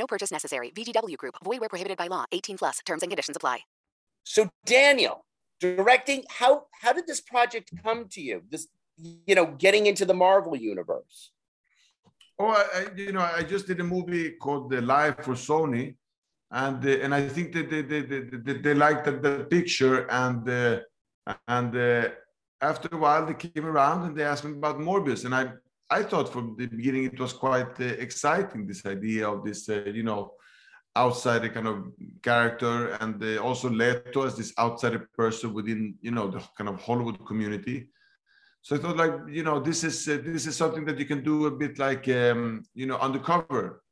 No 0.00 0.06
purchase 0.06 0.32
necessary. 0.32 0.72
VGW 0.76 1.16
Group. 1.22 1.34
Void 1.44 1.60
where 1.60 1.68
prohibited 1.68 1.98
by 2.02 2.08
law. 2.14 2.24
18 2.32 2.58
plus. 2.58 2.76
Terms 2.86 3.02
and 3.02 3.10
conditions 3.12 3.36
apply. 3.36 3.58
So, 4.24 4.48
Daniel, 4.64 5.24
directing, 5.60 6.24
how 6.40 6.52
how 6.82 6.92
did 6.92 7.06
this 7.06 7.20
project 7.32 7.66
come 7.84 8.00
to 8.14 8.20
you? 8.28 8.36
This, 8.52 8.68
you 9.28 9.34
know, 9.38 9.46
getting 9.64 9.84
into 9.90 10.04
the 10.10 10.16
Marvel 10.26 10.56
universe. 10.56 11.16
Oh, 12.38 12.48
I, 12.48 12.64
I, 12.78 12.82
you 12.96 13.12
know, 13.12 13.26
I 13.40 13.42
just 13.54 13.66
did 13.66 13.78
a 13.80 13.88
movie 13.96 14.26
called 14.42 14.70
The 14.70 14.80
Life 14.80 15.16
for 15.26 15.34
Sony, 15.48 15.86
and 16.64 16.78
uh, 16.92 17.02
and 17.04 17.10
I 17.20 17.22
think 17.34 17.52
that 17.54 17.68
they 17.72 17.82
they, 17.92 18.02
they, 18.10 18.20
they, 18.46 18.56
they 18.64 18.74
liked 18.74 19.04
the, 19.06 19.14
the 19.26 19.34
picture, 19.56 19.96
and 20.24 20.42
uh, 20.48 21.34
and 21.56 21.70
uh, 21.76 22.08
after 22.70 22.88
a 22.92 23.00
while 23.04 23.24
they 23.26 23.38
came 23.46 23.66
around 23.72 23.98
and 24.06 24.12
they 24.16 24.26
asked 24.30 24.44
me 24.44 24.52
about 24.52 24.78
Morbius, 24.78 25.24
and 25.26 25.34
I 25.34 25.44
I 25.90 26.02
thought 26.02 26.32
from 26.32 26.56
the 26.56 26.66
beginning 26.66 27.04
it 27.04 27.18
was 27.18 27.32
quite 27.32 27.80
uh, 27.80 27.84
exciting 27.84 28.66
this 28.66 28.86
idea 28.86 29.28
of 29.28 29.44
this 29.44 29.68
uh, 29.68 29.82
you 29.86 30.02
know 30.02 30.34
outsider 30.96 31.48
kind 31.48 31.68
of 31.68 31.92
character, 32.22 32.92
and 33.00 33.22
uh, 33.22 33.42
also 33.42 33.68
Leto 33.68 34.26
as 34.26 34.36
this 34.36 34.52
outsider 34.58 35.08
person 35.16 35.52
within 35.54 35.94
you 36.00 36.10
know 36.10 36.30
the 36.30 36.40
kind 36.56 36.68
of 36.68 36.80
Hollywood 36.80 37.24
community. 37.26 37.88
So 38.62 38.76
I 38.76 38.78
thought, 38.78 38.98
like, 38.98 39.14
you 39.28 39.42
know, 39.42 39.58
this 39.58 39.84
is 39.84 40.06
uh, 40.06 40.18
this 40.22 40.46
is 40.46 40.56
something 40.56 40.84
that 40.84 40.98
you 40.98 41.06
can 41.06 41.24
do 41.24 41.46
a 41.46 41.50
bit 41.50 41.78
like, 41.78 42.06
um, 42.08 42.64
you 42.74 42.86
know, 42.86 42.98
undercover. 42.98 43.82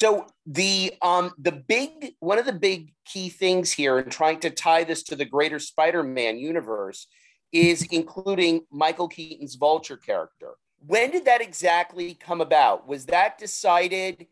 So 0.00 0.26
the 0.46 0.94
um 1.02 1.32
the 1.38 1.52
big 1.52 2.14
one 2.20 2.38
of 2.38 2.46
the 2.46 2.52
big 2.52 2.94
key 3.04 3.28
things 3.28 3.72
here 3.72 3.98
in 3.98 4.08
trying 4.10 4.38
to 4.40 4.50
tie 4.50 4.84
this 4.84 5.02
to 5.04 5.16
the 5.16 5.24
greater 5.24 5.58
Spider-Man 5.58 6.38
universe 6.38 7.08
is 7.52 7.86
including 7.90 8.64
Michael 8.70 9.08
Keaton's 9.08 9.54
Vulture 9.54 9.96
character. 9.96 10.52
When 10.86 11.10
did 11.10 11.24
that 11.24 11.40
exactly 11.40 12.14
come 12.14 12.40
about? 12.40 12.86
Was 12.86 13.06
that 13.06 13.38
decided 13.38 14.26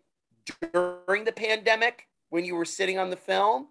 during 0.73 1.25
the 1.25 1.33
pandemic 1.33 2.09
when 2.31 2.45
you 2.45 2.55
were 2.55 2.65
sitting 2.65 2.99
on 2.99 3.11
the 3.11 3.17
film? 3.17 3.69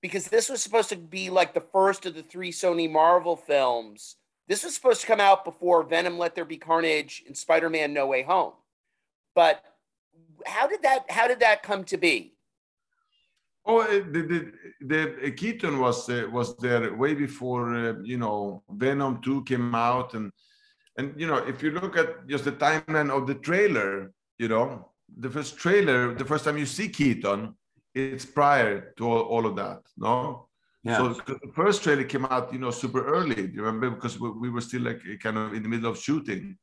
Because 0.00 0.26
this 0.26 0.48
was 0.48 0.62
supposed 0.62 0.88
to 0.90 0.96
be 0.96 1.30
like 1.30 1.54
the 1.54 1.60
first 1.60 2.06
of 2.06 2.14
the 2.14 2.22
three 2.22 2.52
Sony 2.52 2.90
Marvel 2.90 3.36
films. 3.36 4.16
This 4.48 4.64
was 4.64 4.74
supposed 4.74 5.00
to 5.00 5.06
come 5.06 5.20
out 5.20 5.44
before 5.44 5.82
Venom 5.84 6.18
Let 6.18 6.34
There 6.34 6.44
Be 6.44 6.58
Carnage 6.58 7.22
and 7.26 7.36
Spider-Man 7.36 7.92
No 7.92 8.06
Way 8.06 8.22
Home. 8.22 8.52
But 9.34 9.64
how 10.44 10.66
did 10.66 10.82
that 10.82 11.10
how 11.10 11.28
did 11.28 11.40
that 11.40 11.62
come 11.62 11.84
to 11.84 11.96
be? 11.96 12.34
Oh, 13.64 13.80
uh, 13.80 13.86
the 14.10 14.22
the, 14.22 14.52
the 14.80 15.26
uh, 15.26 15.30
Keaton 15.36 15.78
was 15.78 16.08
uh, 16.08 16.26
was 16.32 16.56
there 16.58 16.94
way 16.94 17.14
before 17.14 17.74
uh, 17.74 17.94
you 18.02 18.18
know 18.18 18.62
Venom 18.70 19.20
two 19.22 19.44
came 19.44 19.74
out, 19.74 20.14
and 20.14 20.32
and 20.98 21.14
you 21.16 21.26
know 21.28 21.36
if 21.36 21.62
you 21.62 21.70
look 21.70 21.96
at 21.96 22.26
just 22.26 22.44
the 22.44 22.52
timeline 22.52 23.10
of 23.10 23.26
the 23.26 23.36
trailer, 23.36 24.12
you 24.38 24.48
know 24.48 24.90
the 25.18 25.30
first 25.30 25.58
trailer, 25.58 26.14
the 26.14 26.24
first 26.24 26.44
time 26.44 26.58
you 26.58 26.66
see 26.66 26.88
Keaton, 26.88 27.54
it's 27.94 28.24
prior 28.24 28.92
to 28.96 29.06
all, 29.06 29.20
all 29.20 29.46
of 29.46 29.56
that, 29.56 29.80
no. 29.96 30.48
Yeah. 30.84 30.96
So 30.96 31.08
the 31.12 31.52
first 31.54 31.84
trailer 31.84 32.02
came 32.02 32.24
out, 32.24 32.52
you 32.52 32.58
know, 32.58 32.72
super 32.72 33.06
early. 33.06 33.46
Do 33.46 33.54
you 33.54 33.62
remember? 33.62 33.90
Because 33.90 34.18
we, 34.18 34.30
we 34.30 34.50
were 34.50 34.60
still 34.60 34.82
like 34.82 35.00
kind 35.20 35.38
of 35.38 35.54
in 35.54 35.62
the 35.62 35.68
middle 35.68 35.88
of 35.88 35.96
shooting. 35.96 36.58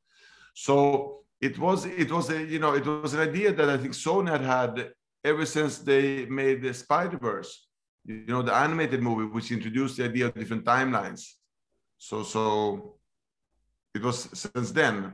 So 0.54 1.20
it 1.40 1.58
was 1.58 1.86
it 1.86 2.12
was 2.12 2.30
a 2.30 2.44
you 2.44 2.60
know 2.60 2.74
it 2.74 2.86
was 2.86 3.14
an 3.14 3.22
idea 3.22 3.54
that 3.54 3.70
I 3.70 3.78
think 3.78 3.94
Sony 3.94 4.30
had 4.30 4.42
had 4.42 4.92
ever 5.30 5.46
since 5.46 5.78
they 5.78 6.26
made 6.26 6.62
the 6.62 6.74
Spider 6.74 7.18
Verse, 7.18 7.68
you 8.06 8.26
know, 8.28 8.42
the 8.42 8.54
animated 8.54 9.02
movie, 9.02 9.26
which 9.26 9.52
introduced 9.52 9.98
the 9.98 10.06
idea 10.06 10.28
of 10.28 10.34
different 10.34 10.66
timelines. 10.66 11.24
So 11.98 12.24
so 12.24 12.96
it 13.94 14.02
was 14.02 14.30
since 14.34 14.72
then. 14.72 15.14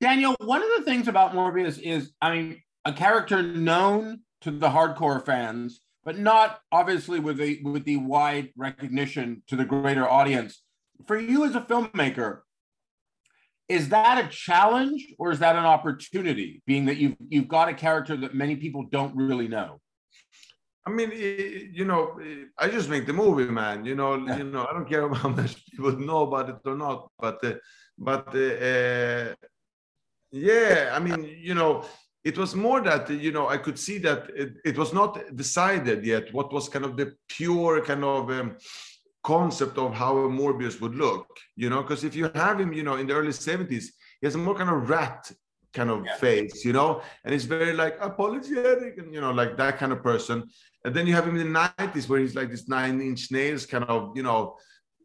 Daniel, 0.00 0.34
one 0.40 0.62
of 0.62 0.68
the 0.76 0.84
things 0.84 1.08
about 1.08 1.34
Morbius 1.34 1.78
is, 1.78 2.12
I 2.20 2.34
mean, 2.34 2.62
a 2.84 2.92
character 2.92 3.42
known 3.42 4.20
to 4.42 4.50
the 4.50 4.68
hardcore 4.68 5.24
fans, 5.24 5.80
but 6.04 6.18
not 6.18 6.60
obviously 6.72 7.20
with 7.20 7.38
the 7.38 7.60
with 7.62 7.84
the 7.84 7.96
wide 7.96 8.50
recognition 8.56 9.42
to 9.48 9.56
the 9.56 9.64
greater 9.64 10.08
audience. 10.08 10.62
For 11.06 11.18
you 11.18 11.44
as 11.44 11.54
a 11.54 11.60
filmmaker, 11.60 12.40
is 13.68 13.88
that 13.88 14.24
a 14.24 14.28
challenge 14.28 15.06
or 15.18 15.30
is 15.30 15.38
that 15.38 15.56
an 15.56 15.64
opportunity? 15.64 16.62
Being 16.66 16.84
that 16.86 16.96
you've 16.96 17.16
you've 17.28 17.48
got 17.48 17.68
a 17.68 17.74
character 17.74 18.16
that 18.16 18.34
many 18.34 18.56
people 18.56 18.84
don't 18.90 19.14
really 19.16 19.48
know. 19.48 19.80
I 20.86 20.90
mean, 20.90 21.10
eh, 21.12 21.68
you 21.72 21.86
know, 21.86 22.18
eh, 22.22 22.44
I 22.58 22.68
just 22.68 22.90
make 22.90 23.06
the 23.06 23.12
movie, 23.12 23.50
man. 23.50 23.86
You 23.86 23.94
know, 23.94 24.16
you 24.16 24.44
know, 24.44 24.66
I 24.68 24.72
don't 24.74 24.88
care 24.88 25.08
how 25.14 25.30
much 25.30 25.64
people 25.70 25.92
know 25.92 26.22
about 26.24 26.50
it 26.50 26.56
or 26.66 26.76
not. 26.76 27.08
But, 27.18 27.42
uh, 27.44 27.54
but 27.96 28.28
uh, 28.34 28.38
uh, 28.38 29.34
yeah, 30.30 30.90
I 30.92 30.98
mean, 30.98 31.38
you 31.40 31.54
know, 31.54 31.84
it 32.22 32.36
was 32.36 32.54
more 32.54 32.80
that 32.82 33.08
you 33.10 33.32
know 33.32 33.48
I 33.48 33.58
could 33.58 33.78
see 33.78 33.98
that 33.98 34.30
it, 34.34 34.54
it 34.64 34.78
was 34.78 34.92
not 34.92 35.36
decided 35.36 36.04
yet 36.04 36.32
what 36.32 36.52
was 36.52 36.68
kind 36.68 36.84
of 36.84 36.96
the 36.96 37.14
pure 37.28 37.82
kind 37.82 38.04
of 38.04 38.30
um, 38.30 38.56
concept 39.24 39.78
of 39.78 39.94
how 39.94 40.12
a 40.18 40.28
Morbius 40.28 40.80
would 40.80 40.94
look. 40.94 41.26
You 41.56 41.70
know, 41.70 41.82
because 41.82 42.04
if 42.04 42.14
you 42.14 42.30
have 42.34 42.60
him, 42.60 42.72
you 42.72 42.82
know, 42.82 42.96
in 42.96 43.06
the 43.06 43.14
early 43.14 43.32
seventies, 43.32 43.92
he 44.20 44.26
has 44.26 44.34
a 44.34 44.38
more 44.38 44.54
kind 44.54 44.70
of 44.70 44.88
rat 44.88 45.30
kind 45.72 45.90
of 45.90 46.06
face, 46.20 46.64
you 46.64 46.72
know, 46.72 47.02
and 47.24 47.34
it's 47.34 47.44
very 47.44 47.72
like 47.72 47.96
apologetic 48.00 48.96
and 48.98 49.12
you 49.12 49.20
know 49.20 49.32
like 49.32 49.56
that 49.56 49.78
kind 49.78 49.92
of 49.92 50.02
person. 50.02 50.44
And 50.84 50.94
then 50.94 51.06
you 51.06 51.14
have 51.14 51.26
him 51.26 51.36
in 51.36 51.52
the 51.52 51.70
nineties 51.78 52.08
where 52.08 52.20
he's 52.20 52.36
like 52.36 52.50
this 52.50 52.68
nine 52.68 53.00
inch 53.00 53.32
nails 53.32 53.66
kind 53.66 53.84
of 53.84 54.16
you 54.16 54.22
know 54.22 54.56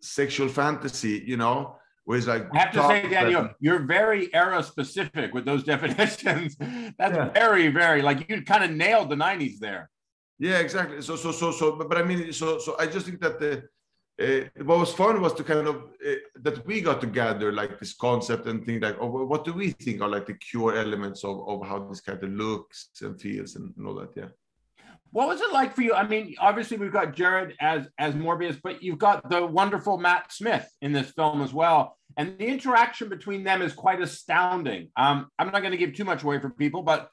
sexual 0.01 0.47
fantasy, 0.47 1.23
you 1.25 1.37
know, 1.37 1.75
where 2.05 2.17
he's 2.17 2.27
like. 2.27 2.47
I 2.53 2.59
have 2.59 2.71
to 2.73 2.87
say, 2.87 3.09
Daniel, 3.09 3.49
you're 3.59 3.79
very 3.79 4.33
era 4.33 4.61
specific 4.63 5.33
with 5.33 5.45
those 5.45 5.63
definitions. 5.73 6.55
That's 6.99 7.15
Yeah. 7.15 7.29
very, 7.29 7.67
very 7.69 8.01
like 8.01 8.29
you 8.29 8.41
kind 8.43 8.63
of 8.63 8.71
nailed 8.71 9.09
the 9.09 9.15
90s 9.15 9.57
there. 9.59 9.89
Yeah, 10.39 10.59
exactly. 10.59 11.01
So, 11.01 11.15
so, 11.17 11.31
so, 11.31 11.51
so, 11.51 11.75
but, 11.75 11.89
but 11.89 11.97
I 11.97 12.03
mean, 12.03 12.31
so, 12.31 12.59
so 12.59 12.75
I 12.79 12.85
just 12.87 13.05
think 13.05 13.19
that 13.21 13.39
the, 13.39 13.63
uh, 14.19 14.41
what 14.63 14.79
was 14.79 14.93
fun 14.93 15.21
was 15.21 15.33
to 15.33 15.43
kind 15.43 15.67
of 15.67 15.75
uh, 16.05 16.13
that 16.41 16.65
we 16.65 16.81
got 16.81 16.99
together 16.99 17.51
like 17.51 17.79
this 17.79 17.93
concept 17.93 18.47
and 18.47 18.65
think 18.65 18.83
like, 18.83 18.97
oh, 18.99 19.07
what 19.07 19.45
do 19.45 19.53
we 19.53 19.71
think 19.71 20.01
are 20.01 20.09
like 20.09 20.25
the 20.25 20.37
core 20.51 20.75
elements 20.75 21.23
of, 21.23 21.47
of 21.47 21.65
how 21.65 21.79
this 21.79 22.01
character 22.01 22.27
looks 22.27 22.89
and 23.01 23.19
feels 23.19 23.55
and, 23.55 23.73
all 23.85 23.95
that? 23.95 24.09
Yeah. 24.15 24.27
What 25.11 25.29
was 25.29 25.41
it 25.41 25.51
like 25.53 25.73
for 25.73 25.81
you? 25.81 25.93
I 25.93 26.05
mean, 26.05 26.35
obviously 26.39 26.77
we've 26.77 26.93
got 26.93 27.15
Jared 27.15 27.55
as 27.59 27.87
as 27.97 28.13
Morbius, 28.13 28.59
but 28.61 28.83
you've 28.83 28.99
got 28.99 29.27
the 29.29 29.45
wonderful 29.45 29.97
Matt 29.97 30.31
Smith 30.31 30.69
in 30.81 30.91
this 30.91 31.11
film 31.11 31.41
as 31.41 31.53
well, 31.53 31.97
and 32.17 32.37
the 32.37 32.45
interaction 32.45 33.09
between 33.09 33.43
them 33.43 33.61
is 33.61 33.73
quite 33.73 34.01
astounding. 34.01 34.89
Um, 34.95 35.27
I'm 35.39 35.51
not 35.51 35.61
going 35.61 35.71
to 35.71 35.77
give 35.77 35.95
too 35.95 36.03
much 36.03 36.23
away 36.23 36.39
for 36.39 36.49
people, 36.49 36.83
but 36.83 37.09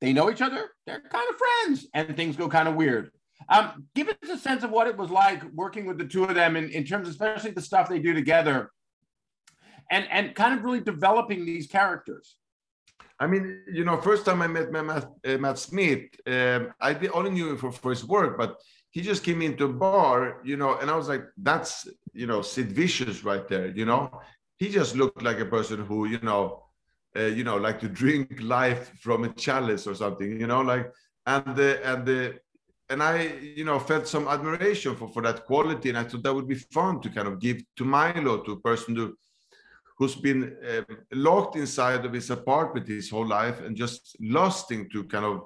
they 0.00 0.12
know 0.12 0.30
each 0.30 0.42
other. 0.42 0.70
They're 0.86 1.02
kind 1.02 1.28
of 1.30 1.36
friends, 1.36 1.86
and 1.94 2.16
things 2.16 2.36
go 2.36 2.48
kind 2.48 2.66
of 2.66 2.74
weird. 2.74 3.12
Um, 3.48 3.86
give 3.94 4.08
us 4.08 4.16
a 4.30 4.38
sense 4.38 4.64
of 4.64 4.70
what 4.70 4.86
it 4.86 4.96
was 4.96 5.10
like 5.10 5.42
working 5.52 5.86
with 5.86 5.98
the 5.98 6.06
two 6.06 6.24
of 6.24 6.34
them 6.34 6.56
in, 6.56 6.70
in 6.70 6.84
terms, 6.84 7.08
especially 7.08 7.52
the 7.52 7.62
stuff 7.62 7.88
they 7.88 8.00
do 8.00 8.12
together, 8.12 8.70
and 9.90 10.06
and 10.10 10.34
kind 10.34 10.58
of 10.58 10.64
really 10.64 10.80
developing 10.80 11.44
these 11.44 11.66
characters. 11.66 12.36
I 13.18 13.26
mean, 13.26 13.62
you 13.72 13.84
know, 13.84 13.98
first 14.00 14.26
time 14.26 14.42
I 14.42 14.46
met 14.46 14.70
Matt, 14.70 15.08
uh, 15.26 15.38
Matt 15.38 15.58
Smith, 15.58 16.04
um, 16.26 16.74
I 16.80 16.94
only 17.14 17.30
knew 17.30 17.50
him 17.50 17.56
for, 17.56 17.72
for 17.72 17.90
his 17.90 18.04
work, 18.04 18.36
but 18.36 18.56
he 18.90 19.00
just 19.00 19.24
came 19.24 19.40
into 19.42 19.64
a 19.64 19.72
bar, 19.72 20.40
you 20.44 20.56
know, 20.56 20.78
and 20.78 20.90
I 20.90 20.96
was 20.96 21.08
like, 21.08 21.24
that's, 21.36 21.88
you 22.12 22.26
know, 22.26 22.42
Sid 22.42 22.72
Vicious 22.72 23.24
right 23.24 23.46
there, 23.48 23.68
you 23.68 23.84
know. 23.84 24.20
He 24.58 24.68
just 24.68 24.96
looked 24.96 25.22
like 25.22 25.38
a 25.38 25.46
person 25.46 25.84
who, 25.84 26.06
you 26.06 26.18
know, 26.22 26.64
uh, 27.16 27.24
you 27.24 27.44
know, 27.44 27.56
like 27.56 27.80
to 27.80 27.88
drink 27.88 28.38
life 28.40 28.92
from 29.00 29.24
a 29.24 29.28
chalice 29.30 29.86
or 29.86 29.94
something, 29.94 30.38
you 30.40 30.46
know, 30.46 30.60
like, 30.60 30.92
and 31.26 31.56
the, 31.56 31.86
and 31.90 32.06
the, 32.06 32.38
and 32.88 33.02
I, 33.02 33.22
you 33.56 33.64
know, 33.64 33.78
felt 33.78 34.06
some 34.06 34.28
admiration 34.28 34.94
for, 34.96 35.08
for 35.08 35.22
that 35.22 35.44
quality. 35.44 35.88
And 35.88 35.98
I 35.98 36.04
thought 36.04 36.22
that 36.22 36.34
would 36.34 36.48
be 36.48 36.54
fun 36.54 37.00
to 37.02 37.08
kind 37.10 37.28
of 37.28 37.40
give 37.40 37.62
to 37.76 37.84
Milo, 37.84 38.38
to 38.42 38.52
a 38.52 38.60
person 38.60 38.94
who, 38.96 39.16
who's 39.98 40.14
been 40.14 40.56
um, 40.70 40.98
locked 41.12 41.56
inside 41.56 42.04
of 42.04 42.12
his 42.12 42.30
apartment 42.30 42.86
his 42.86 43.10
whole 43.10 43.26
life 43.26 43.60
and 43.60 43.76
just 43.76 44.16
lusting 44.20 44.88
to 44.90 45.04
kind 45.04 45.24
of 45.24 45.40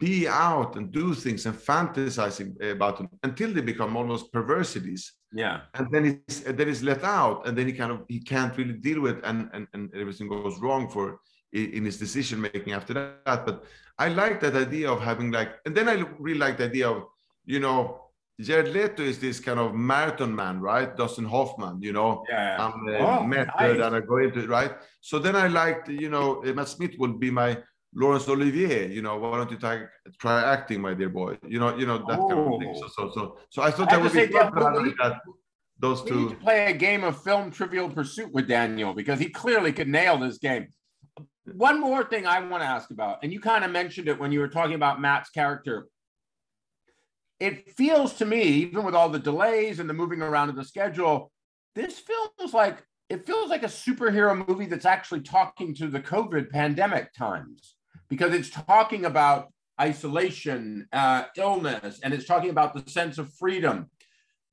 be 0.00 0.26
out 0.26 0.74
and 0.76 0.90
do 0.92 1.14
things 1.14 1.46
and 1.46 1.54
fantasizing 1.56 2.50
about 2.72 2.98
them 2.98 3.08
until 3.22 3.52
they 3.52 3.60
become 3.60 3.96
almost 3.96 4.32
perversities 4.32 5.12
Yeah. 5.32 5.60
and 5.74 5.86
then 5.92 6.04
he's 6.26 6.42
then 6.42 6.66
he's 6.66 6.82
let 6.82 7.04
out 7.04 7.46
and 7.46 7.56
then 7.56 7.66
he 7.68 7.72
kind 7.72 7.92
of 7.92 8.00
he 8.08 8.18
can't 8.20 8.56
really 8.58 8.74
deal 8.74 9.00
with 9.00 9.18
and 9.24 9.48
and, 9.54 9.68
and 9.74 9.94
everything 9.94 10.28
goes 10.28 10.58
wrong 10.58 10.88
for 10.90 11.20
in 11.52 11.84
his 11.84 11.98
decision 11.98 12.40
making 12.40 12.72
after 12.74 12.92
that 12.94 13.46
but 13.46 13.64
i 13.98 14.08
like 14.08 14.38
that 14.40 14.54
idea 14.54 14.90
of 14.90 15.00
having 15.00 15.30
like 15.30 15.50
and 15.64 15.74
then 15.74 15.88
i 15.88 15.94
really 16.18 16.38
like 16.38 16.58
the 16.58 16.64
idea 16.64 16.88
of 16.88 17.04
you 17.46 17.58
know 17.58 18.02
jared 18.40 18.68
leto 18.74 19.02
is 19.02 19.18
this 19.18 19.40
kind 19.40 19.58
of 19.58 19.74
marathon 19.74 20.34
man 20.34 20.60
right 20.60 20.94
dustin 20.96 21.24
hoffman 21.24 21.80
you 21.80 21.92
know 21.92 22.22
Yeah. 22.28 22.56
i'm 22.66 22.86
uh, 22.88 22.98
Oh, 22.98 23.22
method 23.24 23.54
nice. 23.58 23.80
and 23.86 23.96
i 23.96 24.00
go 24.00 24.18
into 24.18 24.40
it 24.40 24.48
right 24.48 24.72
so 25.00 25.18
then 25.18 25.34
i 25.36 25.46
liked 25.48 25.88
you 25.88 26.10
know 26.10 26.42
uh, 26.44 26.52
matt 26.52 26.68
smith 26.68 26.94
would 26.98 27.18
be 27.18 27.30
my 27.30 27.58
Laurence 27.94 28.28
Olivier, 28.28 28.86
you 28.92 29.00
know, 29.00 29.16
why 29.16 29.38
don't 29.38 29.50
you 29.50 29.56
try, 29.56 29.82
try 30.20 30.42
acting, 30.52 30.78
my 30.82 30.92
dear 30.92 31.08
boy? 31.08 31.38
You 31.48 31.58
know, 31.58 31.74
you 31.74 31.86
know 31.86 31.96
that 32.06 32.18
kind 32.18 32.32
of 32.32 32.60
thing. 32.60 32.74
So, 32.80 32.86
so, 32.96 33.10
so, 33.14 33.38
so 33.48 33.62
I 33.62 33.70
thought 33.70 33.90
I 33.90 33.96
that 33.96 34.02
would 34.02 34.12
be 34.12 34.18
say, 34.18 34.28
fun 34.28 34.52
Dan, 34.52 34.52
to 34.52 34.60
have 34.60 34.82
we- 34.82 34.94
that, 35.02 35.20
those 35.78 36.04
two. 36.04 36.28
to 36.28 36.34
play 36.36 36.66
a 36.70 36.74
game 36.74 37.02
of 37.02 37.22
film 37.22 37.50
Trivial 37.50 37.88
Pursuit 37.88 38.30
with 38.30 38.46
Daniel 38.46 38.92
because 38.92 39.18
he 39.18 39.30
clearly 39.30 39.72
could 39.72 39.88
nail 39.88 40.18
this 40.18 40.36
game. 40.36 40.66
One 41.54 41.80
more 41.80 42.04
thing 42.04 42.26
I 42.26 42.40
want 42.40 42.62
to 42.62 42.68
ask 42.68 42.90
about, 42.90 43.18
and 43.22 43.32
you 43.32 43.40
kind 43.40 43.64
of 43.64 43.70
mentioned 43.70 44.08
it 44.08 44.18
when 44.18 44.32
you 44.32 44.40
were 44.40 44.48
talking 44.48 44.74
about 44.74 45.00
Matt's 45.00 45.30
character. 45.30 45.86
It 47.40 47.70
feels 47.70 48.14
to 48.14 48.24
me, 48.24 48.42
even 48.42 48.84
with 48.84 48.94
all 48.94 49.08
the 49.08 49.18
delays 49.18 49.78
and 49.78 49.88
the 49.88 49.94
moving 49.94 50.22
around 50.22 50.48
of 50.48 50.56
the 50.56 50.64
schedule, 50.64 51.30
this 51.74 51.98
feels 51.98 52.52
like 52.52 52.84
it 53.08 53.26
feels 53.26 53.48
like 53.48 53.62
a 53.62 53.66
superhero 53.66 54.46
movie 54.46 54.66
that's 54.66 54.84
actually 54.84 55.20
talking 55.20 55.74
to 55.76 55.86
the 55.86 56.00
COVID 56.00 56.50
pandemic 56.50 57.12
times 57.14 57.76
because 58.08 58.34
it's 58.34 58.50
talking 58.50 59.04
about 59.04 59.52
isolation, 59.80 60.86
uh, 60.92 61.24
illness, 61.36 62.00
and 62.02 62.12
it's 62.12 62.26
talking 62.26 62.50
about 62.50 62.74
the 62.74 62.90
sense 62.90 63.16
of 63.16 63.32
freedom 63.34 63.88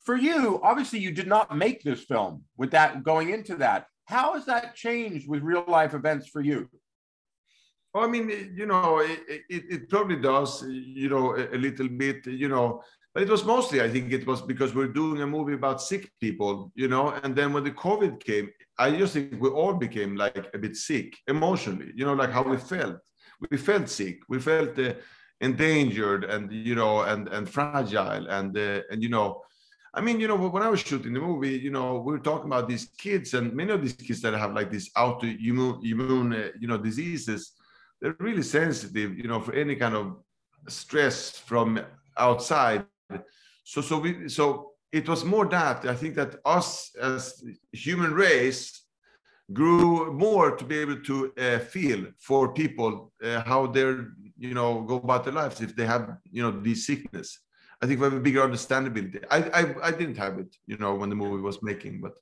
for 0.06 0.16
you, 0.16 0.62
obviously, 0.64 1.00
you 1.00 1.12
did 1.12 1.28
not 1.28 1.58
make 1.58 1.82
this 1.82 2.04
film 2.04 2.44
with 2.58 2.72
that 2.72 3.04
going 3.04 3.32
into 3.32 3.56
that. 3.56 3.88
How 4.06 4.36
has 4.36 4.46
that 4.46 4.76
changed 4.76 5.28
with 5.28 5.42
real 5.42 5.66
life 5.68 5.96
events 5.96 6.28
for 6.28 6.42
you? 6.42 6.70
Well, 7.96 8.04
I 8.04 8.08
mean, 8.08 8.54
you 8.54 8.66
know, 8.66 9.00
it, 9.00 9.22
it, 9.50 9.64
it 9.70 9.90
probably 9.90 10.18
does, 10.18 10.66
you 10.68 11.08
know, 11.08 11.34
a, 11.34 11.56
a 11.56 11.58
little 11.58 11.88
bit, 11.88 12.28
you 12.28 12.50
know, 12.50 12.84
but 13.14 13.24
it 13.24 13.30
was 13.30 13.46
mostly, 13.46 13.82
I 13.82 13.90
think 13.90 14.12
it 14.12 14.28
was 14.28 14.42
because 14.42 14.76
we're 14.76 14.90
doing 14.90 15.22
a 15.22 15.26
movie 15.26 15.54
about 15.54 15.82
sick 15.82 16.12
people, 16.20 16.74
you 16.76 16.90
know, 16.90 17.12
and 17.24 17.34
then 17.34 17.54
when 17.54 17.64
the 17.64 17.72
COVID 17.72 18.22
came, 18.22 18.50
I 18.78 18.92
just 18.92 19.14
think 19.14 19.42
we 19.42 19.48
all 19.48 19.76
became 19.76 20.18
like 20.18 20.46
a 20.54 20.58
bit 20.58 20.76
sick 20.76 21.16
emotionally, 21.30 21.94
you 21.96 22.04
know, 22.04 22.16
like 22.16 22.32
how 22.32 22.44
we 22.44 22.58
felt. 22.58 22.98
We 23.50 23.56
felt 23.56 23.88
sick. 23.88 24.20
We 24.28 24.40
felt 24.42 24.78
uh, 24.78 24.96
endangered 25.40 26.26
and, 26.26 26.52
you 26.52 26.76
know, 26.76 27.00
and, 27.04 27.30
and 27.30 27.50
fragile. 27.50 28.28
And, 28.28 28.58
uh, 28.58 28.82
and, 28.92 29.02
you 29.02 29.08
know, 29.08 29.42
I 29.94 30.02
mean, 30.02 30.20
you 30.20 30.28
know, 30.28 30.36
when 30.36 30.64
I 30.64 30.68
was 30.68 30.82
shooting 30.82 31.14
the 31.14 31.22
movie, 31.22 31.58
you 31.58 31.72
know, 31.72 32.00
we 32.00 32.12
were 32.12 32.20
talking 32.20 32.48
about 32.48 32.68
these 32.68 32.90
kids 32.98 33.34
and 33.36 33.54
many 33.54 33.72
of 33.72 33.82
these 33.82 33.94
kids 33.94 34.20
that 34.24 34.34
have 34.34 34.54
like 34.54 34.70
these 34.70 34.92
autoimmune, 34.96 35.80
immune, 35.90 36.34
uh, 36.34 36.50
you 36.60 36.68
know, 36.68 36.78
diseases, 36.78 37.54
they're 38.02 38.16
really 38.20 38.44
sensitive, 38.44 39.18
you 39.18 39.28
know, 39.28 39.40
for 39.40 39.54
any 39.54 39.76
kind 39.76 39.96
of 39.96 40.18
stress 40.68 41.32
from 41.32 41.80
outside. 42.18 42.86
So, 43.64 43.82
so 43.82 44.00
we, 44.00 44.30
so 44.30 44.72
it 44.92 45.08
was 45.10 45.24
more 45.24 45.46
that 45.48 45.86
I 45.86 45.96
think 45.96 46.16
that 46.16 46.36
us 46.46 46.92
as 47.02 47.44
human 47.72 48.14
race 48.14 48.84
grew 49.54 50.12
more 50.14 50.56
to 50.56 50.64
be 50.64 50.78
able 50.80 51.00
to 51.02 51.34
uh, 51.38 51.60
feel 51.60 52.06
for 52.20 52.54
people 52.54 53.12
uh, 53.24 53.42
how 53.42 53.68
they're, 53.68 54.08
you 54.38 54.54
know, 54.54 54.82
go 54.82 54.96
about 54.96 55.24
their 55.24 55.34
lives 55.34 55.62
if 55.62 55.76
they 55.76 55.86
have, 55.86 56.18
you 56.32 56.42
know, 56.42 56.52
these 56.52 56.86
sickness. 56.86 57.40
I 57.82 57.86
think 57.86 58.00
we 58.00 58.06
have 58.06 58.14
a 58.14 58.20
bigger 58.20 58.42
understandability. 58.42 59.24
I, 59.30 59.38
I, 59.60 59.88
I 59.88 59.92
didn't 59.92 60.18
have 60.18 60.40
it, 60.40 60.56
you 60.66 60.78
know, 60.78 60.96
when 60.96 61.10
the 61.10 61.16
movie 61.16 61.42
was 61.42 61.62
making, 61.62 62.02
but 62.02 62.14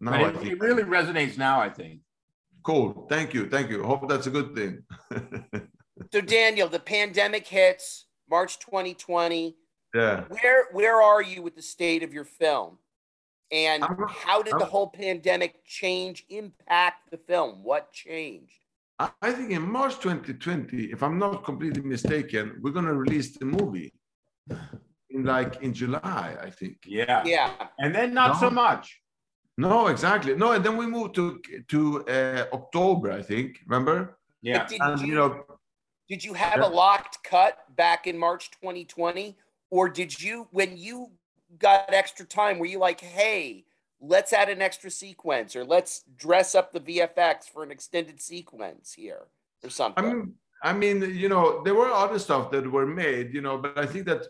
now 0.00 0.30
But 0.30 0.42
it, 0.42 0.52
it 0.52 0.60
really 0.60 0.84
resonates 0.84 1.38
now, 1.38 1.60
I 1.60 1.70
think. 1.70 2.00
Cool. 2.62 3.06
Thank 3.08 3.34
you, 3.34 3.48
thank 3.48 3.70
you. 3.70 3.82
Hope 3.84 4.08
that's 4.08 4.26
a 4.26 4.30
good 4.30 4.54
thing. 4.54 4.82
So 6.12 6.20
Daniel, 6.20 6.68
the 6.68 6.78
pandemic 6.78 7.44
hits 7.48 8.06
March 8.30 8.60
2020. 8.60 9.56
yeah. 9.96 10.22
Where 10.28 10.66
where 10.70 11.02
are 11.02 11.20
you 11.20 11.42
with 11.42 11.56
the 11.56 11.62
state 11.62 12.04
of 12.04 12.14
your 12.14 12.24
film? 12.24 12.78
And 13.50 13.82
I'm- 13.82 14.06
how 14.08 14.40
did 14.40 14.52
the 14.54 14.58
I'm- 14.60 14.70
whole 14.70 14.90
pandemic 14.90 15.64
change 15.66 16.24
impact 16.30 17.10
the 17.10 17.18
film? 17.18 17.64
What 17.64 17.92
changed? 17.92 18.60
I 19.00 19.10
I 19.20 19.32
think 19.32 19.50
in 19.50 19.62
March 19.62 19.96
2020, 19.98 20.84
if 20.94 21.02
I'm 21.02 21.18
not 21.18 21.42
completely 21.44 21.82
mistaken, 21.82 22.44
we're 22.62 22.76
gonna 22.78 22.94
release 22.94 23.36
the 23.36 23.44
movie 23.46 23.92
in 25.10 25.24
like 25.24 25.52
in 25.62 25.74
July, 25.74 26.36
I 26.40 26.48
think. 26.58 26.76
Yeah. 26.86 27.22
Yeah. 27.24 27.50
And 27.80 27.92
then 27.92 28.14
not 28.14 28.38
so 28.38 28.50
much. 28.50 29.00
No, 29.58 29.88
exactly. 29.88 30.34
No, 30.36 30.52
and 30.52 30.64
then 30.64 30.76
we 30.76 30.86
moved 30.86 31.16
to 31.16 31.42
to 31.66 32.06
uh, 32.06 32.46
October, 32.52 33.10
I 33.10 33.20
think. 33.22 33.60
Remember? 33.66 34.16
Yeah. 34.40 34.66
Did 34.68 34.80
And 34.80 35.00
you, 35.00 35.08
you 35.08 35.14
know, 35.16 35.44
did 36.08 36.24
you 36.24 36.32
have 36.34 36.58
Yeah. 36.58 36.68
a 36.68 36.70
locked 36.70 37.22
cut 37.24 37.54
back 37.76 38.06
in 38.06 38.16
March 38.16 38.52
2020? 38.52 39.36
Or 39.70 39.88
did 39.88 40.22
you 40.22 40.46
when 40.52 40.76
you 40.76 41.10
got 41.58 41.92
extra 41.92 42.24
time, 42.24 42.58
were 42.58 42.66
you 42.66 42.78
like, 42.78 43.00
hey, 43.00 43.64
let's 44.00 44.32
add 44.32 44.48
an 44.48 44.62
extra 44.62 44.90
sequence 44.90 45.56
or 45.56 45.64
let's 45.64 46.04
dress 46.16 46.54
up 46.54 46.72
the 46.72 46.80
VFX 46.80 47.48
for 47.52 47.64
an 47.64 47.72
extended 47.72 48.20
sequence 48.20 48.92
here 48.92 49.26
or 49.64 49.70
something? 49.70 50.04
I 50.04 50.08
something? 50.08 50.18
mean, 50.20 50.34
I 50.62 50.72
mean, 50.72 51.14
you 51.16 51.28
know, 51.28 51.64
there 51.64 51.74
were 51.74 51.90
other 51.90 52.20
stuff 52.20 52.50
that 52.52 52.70
were 52.70 52.86
made, 52.86 53.34
you 53.34 53.40
know, 53.40 53.58
but 53.58 53.76
I 53.76 53.86
think 53.86 54.06
that 54.06 54.28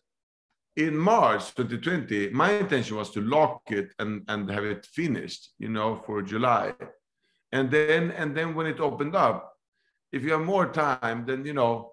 in 0.79 0.97
March 0.97 1.57
2020, 1.57 2.31
my 2.31 2.53
intention 2.53 2.97
was 2.97 3.11
to 3.11 3.21
lock 3.21 3.63
it 3.67 3.91
and 3.99 4.23
and 4.29 4.49
have 4.49 4.65
it 4.65 4.87
finished, 4.87 5.51
you 5.59 5.69
know, 5.69 6.01
for 6.07 6.23
July, 6.23 6.73
and 7.51 7.69
then 7.69 8.13
and 8.13 8.37
then 8.37 8.55
when 8.55 8.67
it 8.67 8.79
opened 8.79 9.17
up, 9.17 9.55
if 10.13 10.23
you 10.23 10.31
have 10.33 10.43
more 10.43 10.71
time, 10.73 11.27
then 11.27 11.45
you 11.45 11.53
know, 11.53 11.91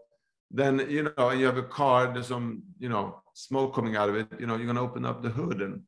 then 0.51 0.85
you 0.87 1.03
know, 1.03 1.29
and 1.29 1.39
you 1.39 1.47
have 1.47 1.57
a 1.57 1.63
car, 1.63 2.13
there's 2.13 2.27
some, 2.27 2.61
you 2.77 2.87
know, 2.87 3.23
smoke 3.33 3.73
coming 3.73 3.95
out 3.95 4.09
of 4.09 4.15
it, 4.15 4.27
you 4.39 4.45
know, 4.45 4.55
you're 4.55 4.67
gonna 4.67 4.83
open 4.83 5.03
up 5.03 5.23
the 5.23 5.29
hood, 5.29 5.61
and 5.61 5.81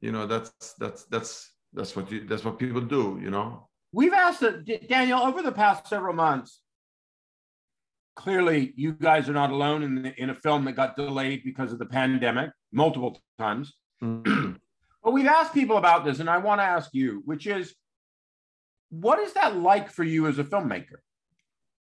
you 0.00 0.10
know, 0.10 0.26
that's 0.26 0.72
that's 0.78 1.04
that's 1.04 1.52
that's 1.74 1.94
what 1.94 2.10
you 2.10 2.26
that's 2.26 2.44
what 2.44 2.58
people 2.58 2.80
do, 2.80 3.20
you 3.22 3.30
know. 3.30 3.68
We've 3.92 4.14
asked 4.14 4.42
uh, 4.42 4.52
Daniel 4.88 5.20
over 5.20 5.42
the 5.42 5.52
past 5.52 5.86
several 5.86 6.14
months. 6.14 6.60
Clearly, 8.20 8.74
you 8.76 8.92
guys 8.92 9.30
are 9.30 9.32
not 9.32 9.50
alone 9.50 9.82
in, 9.82 10.02
the, 10.02 10.14
in 10.22 10.28
a 10.28 10.34
film 10.34 10.66
that 10.66 10.72
got 10.72 10.94
delayed 10.94 11.42
because 11.42 11.72
of 11.72 11.78
the 11.78 11.86
pandemic 11.86 12.50
multiple 12.70 13.18
times. 13.38 13.72
Mm. 14.02 14.58
But 15.02 15.12
we've 15.12 15.26
asked 15.26 15.54
people 15.54 15.78
about 15.78 16.04
this, 16.04 16.20
and 16.20 16.28
I 16.28 16.36
want 16.36 16.60
to 16.60 16.64
ask 16.64 16.90
you, 16.92 17.22
which 17.24 17.46
is, 17.46 17.74
what 18.90 19.18
is 19.18 19.32
that 19.32 19.56
like 19.56 19.90
for 19.90 20.04
you 20.04 20.26
as 20.26 20.38
a 20.38 20.44
filmmaker? 20.44 20.98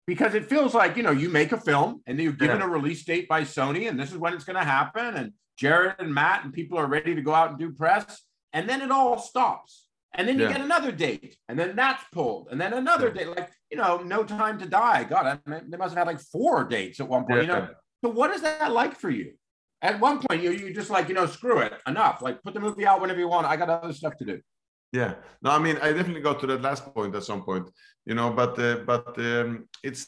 Because 0.06 0.34
it 0.34 0.46
feels 0.46 0.72
like 0.72 0.96
you 0.96 1.02
know 1.02 1.10
you 1.10 1.28
make 1.28 1.52
a 1.52 1.60
film 1.60 2.00
and 2.06 2.18
you're 2.18 2.32
given 2.32 2.60
Yeah. 2.60 2.64
a 2.64 2.68
release 2.68 3.04
date 3.04 3.28
by 3.28 3.42
Sony, 3.42 3.86
and 3.86 4.00
this 4.00 4.12
is 4.12 4.16
when 4.16 4.32
it's 4.32 4.44
going 4.44 4.56
to 4.56 4.64
happen, 4.64 5.14
and 5.16 5.32
Jared 5.58 5.96
and 5.98 6.14
Matt 6.14 6.44
and 6.44 6.54
people 6.54 6.78
are 6.78 6.86
ready 6.86 7.14
to 7.14 7.20
go 7.20 7.34
out 7.34 7.50
and 7.50 7.58
do 7.58 7.70
press, 7.70 8.22
and 8.54 8.66
then 8.66 8.80
it 8.80 8.90
all 8.90 9.18
stops, 9.18 9.86
and 10.14 10.28
then 10.28 10.36
you 10.38 10.44
Yeah. 10.44 10.52
get 10.52 10.60
another 10.60 10.92
date, 10.92 11.36
and 11.48 11.58
then 11.58 11.74
that's 11.76 12.04
pulled, 12.12 12.48
and 12.50 12.60
then 12.60 12.72
another 12.72 13.08
Yeah. 13.08 13.14
date, 13.14 13.28
like 13.36 13.50
you 13.70 13.78
know, 13.78 13.98
No 13.98 14.24
Time 14.24 14.58
to 14.58 14.66
Die. 14.66 15.04
God, 15.04 15.24
I 15.26 15.50
mean, 15.50 15.70
they 15.70 15.76
must 15.76 15.94
have 15.94 16.06
had 16.06 16.12
like 16.12 16.20
four 16.20 16.64
dates 16.64 17.00
at 17.00 17.08
one 17.08 17.24
point. 17.24 17.42
You 17.42 17.48
know, 17.48 17.68
so 18.04 18.10
what 18.10 18.30
is 18.30 18.42
that 18.42 18.70
like 18.72 18.98
for 18.98 19.10
you? 19.10 19.34
At 19.80 19.98
one 19.98 20.20
point, 20.20 20.42
you 20.42 20.50
you 20.52 20.72
just 20.74 20.90
like 20.90 21.08
you 21.08 21.14
know, 21.14 21.26
screw 21.26 21.58
it, 21.58 21.72
enough. 21.86 22.22
Like 22.22 22.42
put 22.42 22.54
the 22.54 22.60
movie 22.60 22.86
out 22.86 23.00
whenever 23.00 23.20
you 23.20 23.28
want. 23.28 23.46
I 23.46 23.56
got 23.56 23.68
other 23.70 23.92
stuff 23.92 24.16
to 24.18 24.24
do. 24.24 24.40
Yeah, 24.92 25.14
no, 25.40 25.50
I 25.50 25.58
mean, 25.58 25.78
I 25.78 25.92
definitely 25.92 26.20
got 26.20 26.38
to 26.40 26.46
that 26.48 26.60
last 26.60 26.84
point 26.94 27.14
at 27.14 27.24
some 27.24 27.42
point, 27.42 27.70
you 28.04 28.14
know, 28.14 28.30
but 28.30 28.58
uh, 28.58 28.76
but 28.86 29.18
um, 29.18 29.66
it's 29.82 30.06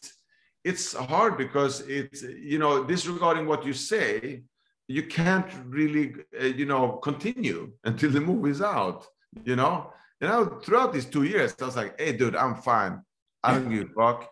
it's 0.62 0.92
hard 0.94 1.38
because 1.38 1.80
it's 1.88 2.22
you 2.22 2.58
know 2.58 2.84
disregarding 2.84 3.46
what 3.46 3.64
you 3.64 3.72
say, 3.72 4.42
you 4.86 5.04
can't 5.04 5.50
really 5.66 6.14
uh, 6.38 6.44
you 6.44 6.66
know 6.66 6.98
continue 7.08 7.72
until 7.84 8.10
the 8.10 8.20
movie's 8.20 8.60
out, 8.60 9.06
you 9.44 9.56
know. 9.56 9.90
You 10.20 10.28
know, 10.28 10.60
throughout 10.64 10.92
these 10.92 11.06
two 11.06 11.24
years, 11.24 11.54
I 11.60 11.64
was 11.66 11.76
like, 11.76 12.00
hey, 12.00 12.12
dude, 12.12 12.36
I'm 12.36 12.54
fine. 12.54 13.02
I 13.42 13.54
don't 13.54 13.68
give 13.68 13.90
a 13.90 13.92
fuck. 13.92 14.30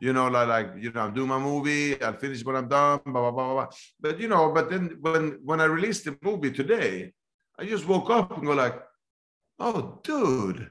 You 0.00 0.12
know, 0.12 0.28
like, 0.28 0.48
like 0.48 0.70
you 0.78 0.90
know, 0.92 1.02
I'm 1.02 1.14
doing 1.14 1.28
my 1.28 1.38
movie. 1.38 2.00
I'll 2.00 2.14
finish 2.16 2.44
when 2.44 2.56
I'm 2.56 2.68
done. 2.68 3.00
Blah 3.04 3.12
blah 3.12 3.30
blah 3.30 3.44
blah. 3.44 3.54
blah. 3.54 3.66
But 4.00 4.20
you 4.20 4.28
know, 4.28 4.52
but 4.52 4.70
then 4.70 4.96
when 5.00 5.38
when 5.44 5.60
I 5.60 5.64
released 5.64 6.04
the 6.04 6.16
movie 6.22 6.50
today, 6.52 7.12
I 7.58 7.64
just 7.66 7.86
woke 7.86 8.10
up 8.10 8.36
and 8.36 8.46
go 8.46 8.52
like, 8.54 8.80
oh, 9.58 10.00
dude, 10.02 10.70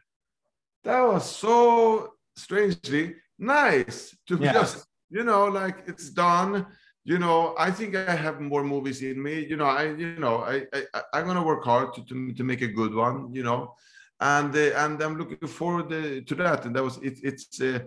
that 0.84 1.02
was 1.02 1.30
so 1.30 2.14
strangely 2.36 3.16
nice 3.38 4.16
to 4.28 4.38
Yeah. 4.38 4.54
just 4.54 4.86
you 5.10 5.24
know, 5.24 5.46
like 5.46 5.84
it's 5.88 6.10
done. 6.10 6.66
You 7.06 7.20
know, 7.20 7.54
I 7.58 7.70
think 7.72 7.96
I 7.96 8.16
have 8.16 8.40
more 8.40 8.64
movies 8.64 9.02
in 9.02 9.22
me. 9.22 9.46
You 9.46 9.58
know, 9.58 9.66
I 9.66 9.84
you 9.94 10.20
know, 10.20 10.38
I, 10.44 10.66
I 10.74 11.02
I'm 11.14 11.26
gonna 11.28 11.44
work 11.44 11.64
hard 11.64 11.94
to 11.96 12.06
to, 12.06 12.34
to 12.34 12.44
make 12.44 12.62
a 12.62 12.68
good 12.68 12.94
one. 12.94 13.34
You 13.34 13.44
know, 13.44 13.76
and 14.20 14.56
uh, 14.56 14.72
and 14.84 15.02
I'm 15.02 15.18
looking 15.18 15.48
forward 15.48 15.88
uh, 15.92 16.22
to 16.28 16.36
that. 16.36 16.66
And 16.66 16.76
that 16.76 16.84
was 16.84 16.98
it, 16.98 17.20
it's 17.24 17.60
uh, 17.62 17.80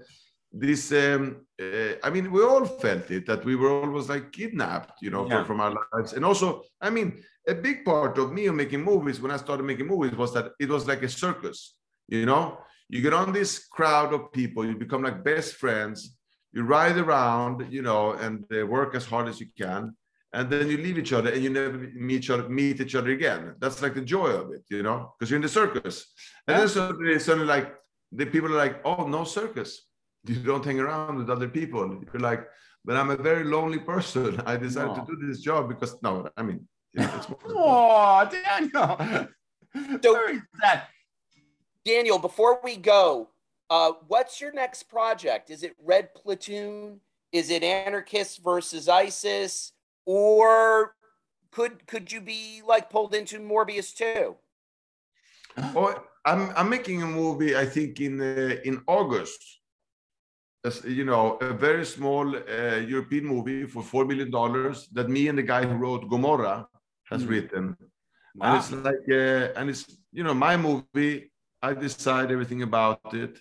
this. 0.52 0.92
Um, 0.92 1.46
uh, 1.60 1.94
I 2.02 2.10
mean, 2.10 2.30
we 2.30 2.42
all 2.42 2.66
felt 2.66 3.10
it 3.10 3.26
that 3.26 3.44
we 3.44 3.56
were 3.56 3.70
almost 3.70 4.08
like 4.10 4.32
kidnapped, 4.32 5.00
you 5.00 5.10
know, 5.10 5.26
Yeah. 5.26 5.38
from, 5.38 5.46
from 5.46 5.60
our 5.60 5.74
lives. 5.94 6.12
And 6.12 6.24
also, 6.24 6.62
I 6.80 6.90
mean, 6.90 7.22
a 7.48 7.54
big 7.54 7.84
part 7.84 8.18
of 8.18 8.32
me 8.32 8.46
of 8.46 8.54
making 8.54 8.82
movies 8.84 9.20
when 9.20 9.30
I 9.30 9.38
started 9.38 9.62
making 9.64 9.86
movies 9.86 10.14
was 10.16 10.32
that 10.34 10.52
it 10.60 10.68
was 10.68 10.86
like 10.86 11.02
a 11.02 11.08
circus. 11.08 11.74
You 12.08 12.26
know, 12.26 12.58
you 12.88 13.00
get 13.02 13.14
on 13.14 13.32
this 13.32 13.66
crowd 13.66 14.12
of 14.12 14.30
people, 14.32 14.66
you 14.66 14.76
become 14.76 15.02
like 15.02 15.24
best 15.24 15.54
friends. 15.54 16.15
You 16.52 16.62
ride 16.62 16.96
around, 16.96 17.70
you 17.70 17.82
know, 17.82 18.12
and 18.12 18.44
uh, 18.52 18.66
work 18.66 18.94
as 18.94 19.04
hard 19.04 19.28
as 19.28 19.40
you 19.40 19.48
can 19.58 19.94
and 20.36 20.50
then 20.50 20.68
you 20.68 20.76
leave 20.76 20.98
each 20.98 21.12
other 21.12 21.30
and 21.30 21.42
you 21.42 21.50
never 21.50 21.78
meet 21.94 22.16
each 22.18 22.30
other, 22.30 22.48
meet 22.48 22.80
each 22.80 22.94
other 22.94 23.10
again. 23.10 23.54
That's 23.58 23.80
like 23.80 23.94
the 23.94 24.02
joy 24.02 24.28
of 24.28 24.52
it, 24.52 24.64
you 24.68 24.82
know, 24.82 25.14
because 25.18 25.30
you're 25.30 25.36
in 25.38 25.42
the 25.42 25.48
circus. 25.48 26.12
And 26.46 26.58
then 26.58 26.68
suddenly, 26.68 27.18
suddenly, 27.18 27.46
like 27.46 27.74
the 28.12 28.26
people 28.26 28.50
are 28.54 28.58
like, 28.66 28.80
"Oh, 28.84 29.06
no 29.06 29.24
circus. 29.24 29.70
You 30.24 30.36
don't 30.50 30.64
hang 30.64 30.78
around 30.80 31.16
with 31.18 31.30
other 31.30 31.48
people." 31.48 31.80
You're 32.12 32.20
like, 32.30 32.42
"But 32.84 32.96
I'm 32.96 33.10
a 33.10 33.16
very 33.16 33.44
lonely 33.44 33.78
person. 33.78 34.40
I 34.46 34.56
decided 34.56 34.90
Aw. 34.90 35.04
to 35.04 35.06
do 35.16 35.26
this 35.26 35.40
job 35.40 35.68
because 35.68 35.96
no, 36.02 36.28
I 36.36 36.42
mean, 36.42 36.68
it- 36.94 37.10
it's 37.16 37.28
more, 37.30 37.38
Oh, 37.46 38.28
Daniel. 38.30 38.96
So- 40.02 40.12
Very 40.20 40.40
sad. 40.60 40.82
Daniel, 41.84 42.18
before 42.18 42.60
we 42.64 42.76
go, 42.76 43.30
uh, 43.70 43.92
what's 44.08 44.40
your 44.40 44.52
next 44.52 44.84
project? 44.84 45.50
Is 45.50 45.62
it 45.62 45.74
Red 45.84 46.14
Platoon? 46.14 47.00
Is 47.32 47.50
it 47.50 47.62
Anarchists 47.62 48.36
versus 48.38 48.88
ISIS? 48.88 49.72
Or 50.04 50.94
could 51.50 51.86
could 51.86 52.12
you 52.12 52.20
be 52.20 52.62
like 52.66 52.90
pulled 52.90 53.14
into 53.14 53.38
Morbius 53.40 53.94
too? 53.94 54.36
Oh, 55.74 55.94
I'm 56.24 56.50
I'm 56.56 56.68
making 56.68 57.02
a 57.02 57.06
movie. 57.06 57.56
I 57.56 57.66
think 57.66 58.00
in 58.00 58.20
uh, 58.20 58.56
in 58.64 58.82
August. 58.86 59.42
As, 60.64 60.82
you 60.84 61.04
know, 61.04 61.36
a 61.40 61.52
very 61.52 61.84
small 61.84 62.26
uh, 62.34 62.76
European 62.76 63.24
movie 63.24 63.66
for 63.66 63.82
four 63.82 64.04
million 64.04 64.30
dollars 64.30 64.88
that 64.92 65.08
me 65.08 65.28
and 65.28 65.38
the 65.38 65.42
guy 65.42 65.64
who 65.64 65.74
wrote 65.74 66.08
Gomorrah 66.08 66.66
has 67.10 67.22
Hmm. 67.22 67.30
written, 67.30 67.76
Wow. 68.34 68.46
and 68.46 68.56
it's 68.58 68.72
like, 68.72 69.06
uh, 69.08 69.58
and 69.60 69.70
it's 69.70 69.84
you 70.12 70.24
know 70.24 70.34
my 70.34 70.56
movie. 70.56 71.30
I 71.62 71.72
decide 71.74 72.30
everything 72.30 72.62
about 72.62 73.14
it. 73.14 73.40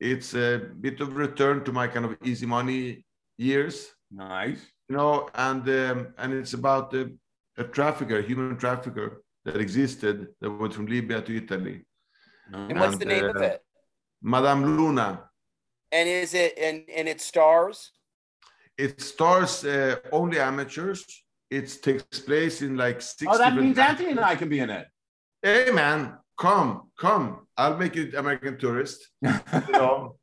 It's 0.00 0.34
a 0.34 0.58
bit 0.80 1.00
of 1.00 1.16
return 1.16 1.64
to 1.64 1.72
my 1.72 1.88
kind 1.88 2.04
of 2.06 2.16
easy 2.24 2.46
money 2.46 3.04
years, 3.36 3.88
Nice. 4.10 4.60
you 4.88 4.96
know, 4.96 5.28
and 5.34 5.68
um, 5.68 6.14
and 6.18 6.32
it's 6.32 6.54
about 6.54 6.94
a, 6.94 7.10
a 7.56 7.64
trafficker, 7.64 8.22
human 8.22 8.56
trafficker 8.56 9.22
that 9.44 9.56
existed 9.56 10.28
that 10.40 10.50
went 10.50 10.74
from 10.74 10.86
Libya 10.86 11.20
to 11.22 11.36
Italy. 11.36 11.82
And 12.52 12.78
what's 12.80 12.96
the 12.96 13.08
And, 13.08 13.10
name 13.10 13.24
of 13.24 13.36
uh, 13.36 13.44
it? 13.44 13.62
Madame 14.22 14.76
Luna. 14.76 15.24
And 15.90 16.08
is 16.08 16.34
it 16.34 16.56
and 16.58 16.84
and 16.94 17.08
it 17.08 17.20
stars? 17.20 17.92
It 18.76 19.00
stars 19.00 19.64
uh, 19.64 19.96
only 20.12 20.38
amateurs. 20.38 21.04
It 21.50 21.66
takes 21.82 22.20
place 22.20 22.62
in 22.62 22.76
like 22.76 23.00
six. 23.00 23.24
Oh, 23.26 23.38
that 23.38 23.50
different 23.50 23.64
means 23.64 23.78
Anthony 23.78 24.10
and 24.10 24.20
I 24.20 24.36
can 24.36 24.48
be 24.48 24.60
in 24.60 24.70
it. 24.70 24.86
Hey 25.42 25.70
man, 25.72 26.18
come, 26.38 26.90
come. 26.98 27.46
I'll 27.56 27.76
make 27.76 27.94
you 27.96 28.12
American 28.16 28.58
tourist. 28.58 29.08
You 29.22 29.72
know. 29.72 30.16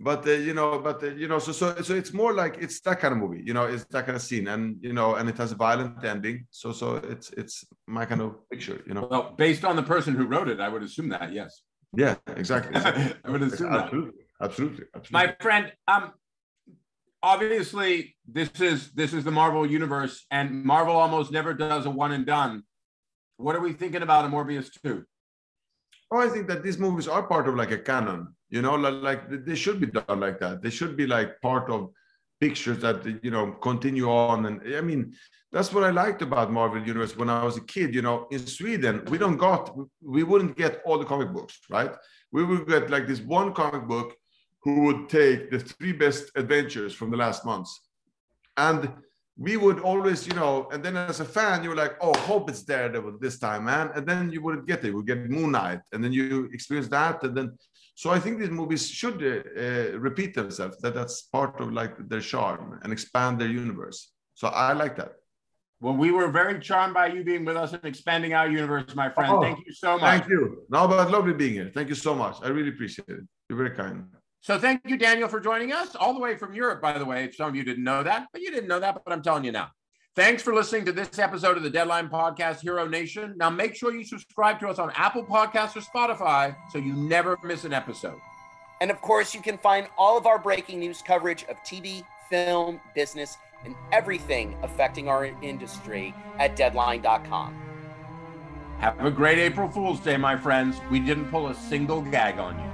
but 0.00 0.26
uh, 0.26 0.32
you 0.32 0.54
know, 0.54 0.80
but 0.80 1.02
uh, 1.02 1.10
you 1.10 1.28
know, 1.28 1.38
so 1.38 1.52
so 1.52 1.80
so 1.80 1.94
it's 1.94 2.12
more 2.12 2.32
like 2.34 2.58
it's 2.58 2.80
that 2.80 2.98
kind 3.00 3.12
of 3.12 3.18
movie. 3.18 3.42
You 3.44 3.54
know, 3.54 3.64
it's 3.64 3.84
that 3.84 4.06
kind 4.06 4.16
of 4.16 4.22
scene, 4.22 4.48
and 4.48 4.76
you 4.80 4.92
know, 4.92 5.14
and 5.14 5.28
it 5.28 5.38
has 5.38 5.52
a 5.52 5.54
violent 5.54 6.04
ending. 6.04 6.46
So 6.50 6.72
so 6.72 6.96
it's 6.96 7.30
it's 7.30 7.64
my 7.86 8.04
kind 8.04 8.20
of 8.20 8.48
picture. 8.50 8.82
You 8.86 8.94
know. 8.94 9.06
Well, 9.08 9.34
based 9.38 9.64
on 9.64 9.76
the 9.76 9.84
person 9.84 10.14
who 10.16 10.26
wrote 10.26 10.48
it, 10.48 10.58
I 10.60 10.68
would 10.68 10.82
assume 10.82 11.08
that, 11.10 11.32
yes. 11.32 11.62
Yeah, 11.96 12.16
exactly. 12.36 12.74
exactly. 12.74 13.14
I 13.24 13.30
would 13.30 13.42
assume 13.42 13.70
that. 13.70 13.84
absolutely, 13.84 14.22
absolutely, 14.42 14.84
absolutely. 14.96 15.26
My 15.28 15.36
friend, 15.40 15.72
um, 15.86 16.12
obviously 17.22 18.16
this 18.26 18.50
is 18.60 18.90
this 18.92 19.12
is 19.14 19.22
the 19.22 19.30
Marvel 19.30 19.64
universe, 19.64 20.26
and 20.30 20.64
Marvel 20.64 20.96
almost 20.96 21.30
never 21.30 21.54
does 21.54 21.86
a 21.86 21.90
one 21.90 22.10
and 22.10 22.26
done. 22.26 22.64
What 23.36 23.54
are 23.54 23.60
we 23.60 23.72
thinking 23.72 24.02
about 24.02 24.24
a 24.24 24.28
Morbius 24.28 24.70
2? 24.84 25.04
Oh, 26.14 26.18
I 26.18 26.28
think 26.28 26.46
that 26.46 26.62
these 26.62 26.78
movies 26.78 27.08
are 27.08 27.24
part 27.24 27.48
of 27.48 27.56
like 27.56 27.72
a 27.72 27.78
canon. 27.78 28.28
You 28.48 28.62
know, 28.62 28.76
like, 28.76 29.02
like 29.02 29.44
they 29.44 29.56
should 29.56 29.80
be 29.80 29.88
done 29.88 30.20
like 30.20 30.38
that. 30.38 30.62
They 30.62 30.70
should 30.70 30.96
be 30.96 31.08
like 31.08 31.40
part 31.40 31.68
of 31.68 31.90
pictures 32.40 32.78
that 32.82 33.04
you 33.24 33.32
know 33.32 33.50
continue 33.68 34.08
on. 34.08 34.46
And 34.46 34.60
I 34.76 34.80
mean, 34.80 35.12
that's 35.50 35.72
what 35.72 35.82
I 35.82 35.90
liked 35.90 36.22
about 36.22 36.52
Marvel 36.52 36.80
Universe 36.80 37.16
when 37.16 37.28
I 37.28 37.42
was 37.42 37.56
a 37.56 37.62
kid. 37.62 37.92
You 37.92 38.02
know, 38.02 38.28
in 38.30 38.46
Sweden, 38.46 39.02
we 39.10 39.18
don't 39.18 39.36
got 39.36 39.76
we 40.00 40.22
wouldn't 40.22 40.56
get 40.56 40.82
all 40.84 40.98
the 41.00 41.04
comic 41.04 41.32
books, 41.32 41.58
right? 41.68 41.92
We 42.30 42.44
would 42.44 42.68
get 42.68 42.90
like 42.90 43.08
this 43.08 43.20
one 43.20 43.52
comic 43.52 43.88
book 43.88 44.14
who 44.62 44.82
would 44.84 45.08
take 45.08 45.50
the 45.50 45.58
three 45.58 45.94
best 46.04 46.30
adventures 46.36 46.94
from 46.94 47.10
the 47.10 47.16
last 47.16 47.44
months, 47.44 47.72
and 48.56 48.88
we 49.36 49.56
would 49.56 49.80
always, 49.80 50.26
you 50.26 50.34
know, 50.34 50.68
and 50.70 50.82
then 50.84 50.96
as 50.96 51.20
a 51.20 51.24
fan, 51.24 51.64
you 51.64 51.70
were 51.70 51.76
like, 51.76 51.96
oh, 52.00 52.16
hope 52.20 52.48
it's 52.48 52.62
Daredevil 52.62 53.18
this 53.20 53.38
time, 53.38 53.64
man. 53.64 53.90
And 53.94 54.06
then 54.06 54.30
you 54.30 54.40
wouldn't 54.40 54.66
get 54.66 54.84
it. 54.84 54.94
We'd 54.94 55.06
get 55.06 55.28
Moon 55.28 55.50
Knight, 55.52 55.80
and 55.92 56.02
then 56.02 56.12
you 56.12 56.48
experience 56.52 56.88
that, 56.88 57.22
and 57.22 57.36
then. 57.36 57.58
So 57.96 58.10
I 58.10 58.18
think 58.18 58.40
these 58.40 58.50
movies 58.50 58.88
should 58.88 59.22
uh, 59.22 59.60
uh, 59.60 59.98
repeat 59.98 60.34
themselves. 60.34 60.78
That 60.78 60.94
that's 60.94 61.22
part 61.22 61.60
of 61.60 61.72
like 61.72 62.08
their 62.08 62.20
charm 62.20 62.80
and 62.82 62.92
expand 62.92 63.40
their 63.40 63.48
universe. 63.48 64.10
So 64.34 64.48
I 64.48 64.72
like 64.72 64.96
that. 64.96 65.12
Well, 65.80 65.94
we 65.94 66.10
were 66.10 66.28
very 66.28 66.58
charmed 66.60 66.94
by 66.94 67.08
you 67.08 67.22
being 67.22 67.44
with 67.44 67.56
us 67.56 67.72
and 67.72 67.84
expanding 67.84 68.34
our 68.34 68.48
universe, 68.48 68.94
my 68.94 69.10
friend. 69.10 69.32
Oh, 69.32 69.40
Thank 69.40 69.58
you 69.66 69.72
so 69.72 69.98
much. 69.98 70.00
Thank 70.00 70.28
you. 70.28 70.64
No, 70.70 70.88
but 70.88 71.10
lovely 71.10 71.34
being 71.34 71.54
here. 71.54 71.70
Thank 71.74 71.88
you 71.88 71.94
so 71.94 72.14
much. 72.14 72.36
I 72.42 72.48
really 72.48 72.70
appreciate 72.70 73.08
it. 73.08 73.20
You're 73.48 73.58
very 73.58 73.76
kind. 73.76 74.06
So 74.44 74.58
thank 74.58 74.82
you, 74.84 74.98
Daniel, 74.98 75.26
for 75.26 75.40
joining 75.40 75.72
us 75.72 75.96
all 75.96 76.12
the 76.12 76.20
way 76.20 76.36
from 76.36 76.52
Europe, 76.52 76.82
by 76.82 76.98
the 76.98 77.04
way. 77.06 77.24
If 77.24 77.34
some 77.34 77.48
of 77.48 77.56
you 77.56 77.64
didn't 77.64 77.82
know 77.82 78.02
that, 78.02 78.26
but 78.30 78.42
you 78.42 78.50
didn't 78.50 78.68
know 78.68 78.78
that, 78.78 78.94
but 79.02 79.10
I'm 79.10 79.22
telling 79.22 79.42
you 79.42 79.52
now. 79.52 79.70
Thanks 80.14 80.42
for 80.42 80.54
listening 80.54 80.84
to 80.84 80.92
this 80.92 81.18
episode 81.18 81.56
of 81.56 81.62
the 81.62 81.70
Deadline 81.70 82.10
Podcast 82.10 82.60
Hero 82.60 82.86
Nation. 82.86 83.32
Now 83.38 83.48
make 83.48 83.74
sure 83.74 83.94
you 83.94 84.04
subscribe 84.04 84.60
to 84.60 84.68
us 84.68 84.78
on 84.78 84.92
Apple 84.96 85.24
Podcasts 85.24 85.76
or 85.76 85.80
Spotify 85.80 86.54
so 86.70 86.76
you 86.76 86.92
never 86.92 87.38
miss 87.42 87.64
an 87.64 87.72
episode. 87.72 88.20
And 88.82 88.90
of 88.90 89.00
course, 89.00 89.34
you 89.34 89.40
can 89.40 89.56
find 89.56 89.86
all 89.96 90.18
of 90.18 90.26
our 90.26 90.38
breaking 90.38 90.78
news 90.78 91.00
coverage 91.00 91.44
of 91.44 91.56
TV, 91.64 92.04
film, 92.28 92.82
business, 92.94 93.38
and 93.64 93.74
everything 93.92 94.58
affecting 94.62 95.08
our 95.08 95.24
industry 95.40 96.14
at 96.38 96.54
deadline.com. 96.54 97.56
Have 98.80 99.02
a 99.02 99.10
great 99.10 99.38
April 99.38 99.70
Fool's 99.70 100.00
Day, 100.00 100.18
my 100.18 100.36
friends. 100.36 100.76
We 100.90 101.00
didn't 101.00 101.30
pull 101.30 101.48
a 101.48 101.54
single 101.54 102.02
gag 102.02 102.38
on 102.38 102.58
you. 102.58 102.73